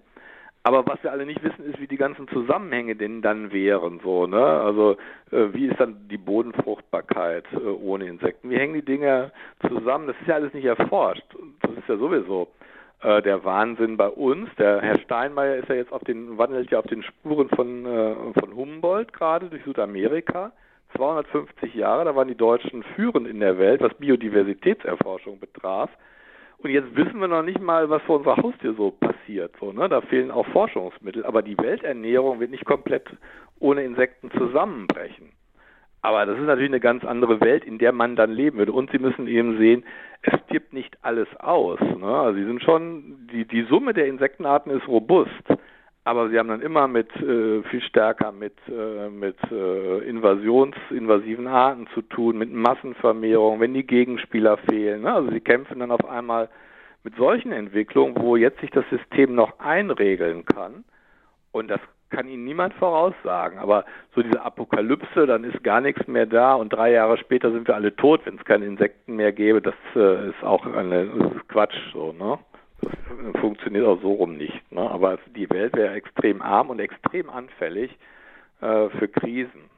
Aber 0.66 0.84
was 0.84 1.00
wir 1.04 1.12
alle 1.12 1.26
nicht 1.26 1.44
wissen, 1.44 1.64
ist, 1.64 1.78
wie 1.78 1.86
die 1.86 1.96
ganzen 1.96 2.26
Zusammenhänge 2.26 2.96
denn 2.96 3.22
dann 3.22 3.52
wären. 3.52 4.00
So, 4.02 4.26
ne? 4.26 4.44
Also 4.44 4.96
äh, 5.30 5.52
wie 5.52 5.66
ist 5.66 5.78
dann 5.78 6.08
die 6.08 6.18
Bodenfruchtbarkeit 6.18 7.44
äh, 7.52 7.58
ohne 7.58 8.06
Insekten? 8.06 8.50
Wie 8.50 8.58
hängen 8.58 8.74
die 8.74 8.84
Dinge 8.84 9.30
zusammen? 9.60 10.08
Das 10.08 10.16
ist 10.20 10.26
ja 10.26 10.34
alles 10.34 10.52
nicht 10.54 10.64
erforscht. 10.64 11.22
Das 11.62 11.70
ist 11.70 11.88
ja 11.88 11.96
sowieso 11.96 12.48
äh, 13.02 13.22
der 13.22 13.44
Wahnsinn 13.44 13.96
bei 13.96 14.08
uns. 14.08 14.48
Der 14.58 14.80
Herr 14.80 14.98
Steinmeier 14.98 15.54
ist 15.54 15.68
ja 15.68 15.76
jetzt 15.76 15.92
auf 15.92 16.02
den, 16.02 16.36
wandelt 16.36 16.68
ja 16.72 16.80
auf 16.80 16.86
den 16.88 17.04
Spuren 17.04 17.48
von, 17.50 17.86
äh, 17.86 18.14
von 18.40 18.56
Humboldt 18.56 19.12
gerade 19.12 19.48
durch 19.48 19.62
Südamerika. 19.62 20.50
250 20.94 21.74
Jahre, 21.74 22.04
da 22.04 22.14
waren 22.14 22.28
die 22.28 22.36
Deutschen 22.36 22.82
führend 22.94 23.26
in 23.26 23.40
der 23.40 23.58
Welt, 23.58 23.80
was 23.80 23.94
Biodiversitätserforschung 23.94 25.40
betraf. 25.40 25.90
Und 26.58 26.70
jetzt 26.70 26.96
wissen 26.96 27.20
wir 27.20 27.28
noch 27.28 27.42
nicht 27.42 27.60
mal, 27.60 27.90
was 27.90 28.02
vor 28.02 28.16
unserer 28.16 28.38
Haustür 28.38 28.74
so 28.74 28.90
passiert. 28.90 29.54
So, 29.60 29.72
ne? 29.72 29.88
Da 29.88 30.00
fehlen 30.00 30.30
auch 30.30 30.46
Forschungsmittel. 30.48 31.24
Aber 31.26 31.42
die 31.42 31.58
Welternährung 31.58 32.40
wird 32.40 32.50
nicht 32.50 32.64
komplett 32.64 33.04
ohne 33.58 33.84
Insekten 33.84 34.30
zusammenbrechen. 34.30 35.32
Aber 36.02 36.24
das 36.24 36.38
ist 36.38 36.44
natürlich 36.44 36.70
eine 36.70 36.80
ganz 36.80 37.04
andere 37.04 37.40
Welt, 37.40 37.64
in 37.64 37.78
der 37.78 37.92
man 37.92 38.16
dann 38.16 38.30
leben 38.30 38.58
würde. 38.58 38.72
Und 38.72 38.90
Sie 38.90 38.98
müssen 38.98 39.26
eben 39.26 39.58
sehen, 39.58 39.84
es 40.22 40.38
stirbt 40.46 40.72
nicht 40.72 40.96
alles 41.02 41.28
aus. 41.38 41.80
Ne? 41.80 42.06
Also 42.06 42.38
Sie 42.38 42.44
sind 42.44 42.62
schon, 42.62 43.28
die, 43.32 43.44
die 43.44 43.62
Summe 43.64 43.92
der 43.92 44.06
Insektenarten 44.06 44.72
ist 44.72 44.86
robust. 44.88 45.30
Aber 46.06 46.30
sie 46.30 46.38
haben 46.38 46.46
dann 46.46 46.62
immer 46.62 46.86
mit 46.86 47.10
äh, 47.16 47.64
viel 47.64 47.80
stärker 47.82 48.30
mit, 48.30 48.54
äh, 48.68 49.10
mit 49.10 49.36
äh, 49.50 50.08
Invasions, 50.08 50.76
invasiven 50.90 51.48
Arten 51.48 51.88
zu 51.94 52.02
tun, 52.02 52.38
mit 52.38 52.52
Massenvermehrung, 52.52 53.58
wenn 53.58 53.74
die 53.74 53.84
Gegenspieler 53.84 54.56
fehlen. 54.56 55.02
Ne? 55.02 55.12
Also 55.12 55.32
sie 55.32 55.40
kämpfen 55.40 55.80
dann 55.80 55.90
auf 55.90 56.08
einmal 56.08 56.48
mit 57.02 57.16
solchen 57.16 57.50
Entwicklungen, 57.50 58.14
wo 58.20 58.36
jetzt 58.36 58.60
sich 58.60 58.70
das 58.70 58.84
System 58.88 59.34
noch 59.34 59.58
einregeln 59.58 60.44
kann. 60.44 60.84
Und 61.50 61.66
das 61.66 61.80
kann 62.10 62.28
Ihnen 62.28 62.44
niemand 62.44 62.74
voraussagen. 62.74 63.58
Aber 63.58 63.84
so 64.14 64.22
diese 64.22 64.42
Apokalypse, 64.42 65.26
dann 65.26 65.42
ist 65.42 65.64
gar 65.64 65.80
nichts 65.80 66.06
mehr 66.06 66.26
da 66.26 66.54
und 66.54 66.68
drei 66.72 66.92
Jahre 66.92 67.18
später 67.18 67.50
sind 67.50 67.66
wir 67.66 67.74
alle 67.74 67.96
tot, 67.96 68.20
wenn 68.26 68.36
es 68.36 68.44
keine 68.44 68.66
Insekten 68.66 69.16
mehr 69.16 69.32
gäbe, 69.32 69.60
das 69.60 69.74
äh, 69.96 70.28
ist 70.28 70.44
auch 70.44 70.66
eine 70.66 71.06
das 71.06 71.32
ist 71.32 71.48
Quatsch 71.48 71.92
so, 71.92 72.12
ne? 72.12 72.38
Das 72.88 73.40
funktioniert 73.40 73.86
auch 73.86 74.00
so 74.00 74.12
rum 74.12 74.36
nicht. 74.36 74.72
Ne? 74.72 74.80
Aber 74.80 75.18
die 75.34 75.48
Welt 75.50 75.76
wäre 75.76 75.94
extrem 75.94 76.42
arm 76.42 76.70
und 76.70 76.78
extrem 76.78 77.30
anfällig 77.30 77.90
äh, 78.60 78.88
für 78.90 79.08
Krisen. 79.08 79.70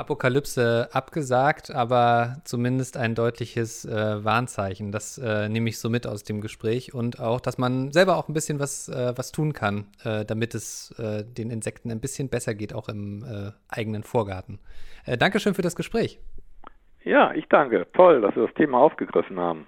Apokalypse 0.00 0.88
abgesagt, 0.92 1.70
aber 1.70 2.36
zumindest 2.44 2.96
ein 2.96 3.14
deutliches 3.14 3.84
äh, 3.84 4.24
Warnzeichen. 4.24 4.92
Das 4.92 5.18
äh, 5.18 5.48
nehme 5.50 5.68
ich 5.68 5.78
so 5.78 5.90
mit 5.90 6.06
aus 6.06 6.24
dem 6.24 6.40
Gespräch 6.40 6.94
und 6.94 7.20
auch, 7.20 7.38
dass 7.38 7.58
man 7.58 7.92
selber 7.92 8.16
auch 8.16 8.28
ein 8.28 8.32
bisschen 8.32 8.58
was, 8.60 8.88
äh, 8.88 9.12
was 9.16 9.30
tun 9.30 9.52
kann, 9.52 9.88
äh, 10.02 10.24
damit 10.24 10.54
es 10.54 10.98
äh, 10.98 11.22
den 11.22 11.50
Insekten 11.50 11.90
ein 11.90 12.00
bisschen 12.00 12.30
besser 12.30 12.54
geht, 12.54 12.74
auch 12.74 12.88
im 12.88 13.22
äh, 13.24 13.50
eigenen 13.68 14.02
Vorgarten. 14.02 14.58
Dankeschön 15.18 15.54
für 15.54 15.62
das 15.62 15.76
Gespräch. 15.76 16.20
Ja, 17.04 17.32
ich 17.32 17.46
danke. 17.48 17.86
Toll, 17.94 18.20
dass 18.20 18.36
wir 18.36 18.46
das 18.46 18.54
Thema 18.54 18.78
aufgegriffen 18.78 19.40
haben. 19.40 19.66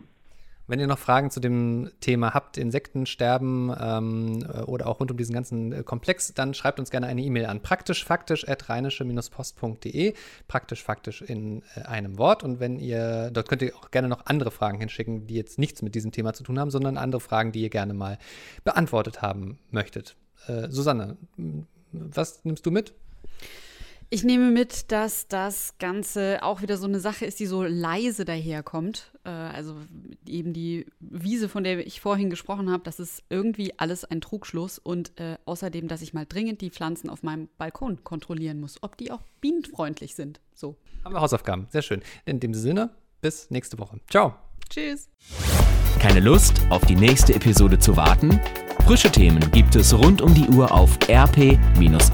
Wenn 0.69 0.79
ihr 0.79 0.87
noch 0.87 0.99
Fragen 0.99 1.31
zu 1.31 1.41
dem 1.41 1.91
Thema 2.01 2.35
habt, 2.35 2.57
Insektensterben 2.57 3.75
ähm, 3.79 4.47
oder 4.67 4.87
auch 4.87 5.01
rund 5.01 5.11
um 5.11 5.17
diesen 5.17 5.35
ganzen 5.35 5.73
äh, 5.73 5.83
Komplex, 5.83 6.35
dann 6.35 6.55
schreibt 6.55 6.79
uns 6.79 6.91
gerne 6.91 7.09
eine 7.09 7.23
E-Mail 7.23 7.47
an 7.47 7.63
praktischfaktisch.rheinische-post.de. 7.63 10.15
Praktisch 10.47 10.81
faktisch 10.83 11.23
in 11.23 11.63
äh, 11.75 11.81
einem 11.83 12.19
Wort. 12.19 12.45
Und 12.45 12.61
wenn 12.61 12.79
ihr, 12.79 13.31
dort 13.33 13.49
könnt 13.49 13.63
ihr 13.63 13.75
auch 13.77 13.91
gerne 13.91 14.07
noch 14.09 14.27
andere 14.27 14.53
Fragen 14.53 14.79
hinschicken, 14.79 15.27
die 15.27 15.35
jetzt 15.35 15.59
nichts 15.59 15.83
mit 15.83 15.97
diesem 15.97 16.13
Thema 16.13 16.33
zu 16.33 16.45
tun 16.45 16.61
haben, 16.61 16.71
sondern 16.71 16.97
andere 16.97 17.21
Fragen, 17.21 17.53
die 17.53 17.63
ihr 17.63 17.71
gerne 17.71 17.95
mal 17.95 18.19
beantwortet 18.63 19.21
haben 19.21 19.59
möchtet. 19.71 20.15
Äh, 20.47 20.69
Susanne, 20.71 21.17
was 21.93 22.45
nimmst 22.45 22.65
du 22.67 22.71
mit? 22.71 22.95
Ich 24.15 24.25
nehme 24.25 24.51
mit, 24.51 24.93
dass 24.93 25.27
das 25.27 25.79
Ganze 25.79 26.41
auch 26.43 26.61
wieder 26.61 26.77
so 26.77 26.87
eine 26.87 27.01
Sache 27.01 27.25
ist, 27.25 27.41
die 27.41 27.47
so 27.47 27.63
leise 27.63 28.27
daherkommt. 28.27 29.11
Äh, 29.25 29.31
also 29.31 29.75
eben 30.27 30.53
die 30.53 30.85
Wiese, 31.01 31.49
von 31.49 31.65
der 31.65 31.87
ich 31.87 32.03
vorhin 32.03 32.29
gesprochen 32.29 32.71
habe, 32.71 32.83
das 32.85 33.01
ist 33.01 33.23
irgendwie 33.31 33.79
alles 33.79 34.05
ein 34.05 34.21
Trugschluss. 34.21 34.79
Und 34.79 35.19
äh, 35.19 35.39
außerdem, 35.47 35.89
dass 35.89 36.03
ich 36.03 36.13
mal 36.13 36.27
dringend 36.27 36.61
die 36.61 36.69
Pflanzen 36.69 37.09
auf 37.09 37.23
meinem 37.23 37.49
Balkon 37.57 38.05
kontrollieren 38.05 38.61
muss, 38.61 38.83
ob 38.83 38.99
die 38.99 39.11
auch 39.11 39.23
bienenfreundlich 39.41 40.15
sind. 40.15 40.43
So. 40.55 40.77
Haben 41.05 41.15
wir 41.15 41.23
Hausaufgaben. 41.23 41.69
Sehr 41.71 41.81
schön. 41.81 42.03
In 42.27 42.39
dem 42.39 42.53
Sinne, 42.53 42.91
bis 43.23 43.51
nächste 43.51 43.79
Woche. 43.79 43.99
Ciao. 44.11 44.35
Tschüss. 44.69 45.09
Keine 46.01 46.21
Lust, 46.21 46.61
auf 46.69 46.85
die 46.85 46.97
nächste 46.97 47.35
Episode 47.35 47.79
zu 47.79 47.97
warten? 47.97 48.39
Frische 48.85 49.11
Themen 49.11 49.51
gibt 49.53 49.75
es 49.75 49.97
rund 49.97 50.21
um 50.21 50.35
die 50.35 50.49
Uhr 50.51 50.71
auf 50.71 50.99
rp-online.de. 51.09 52.13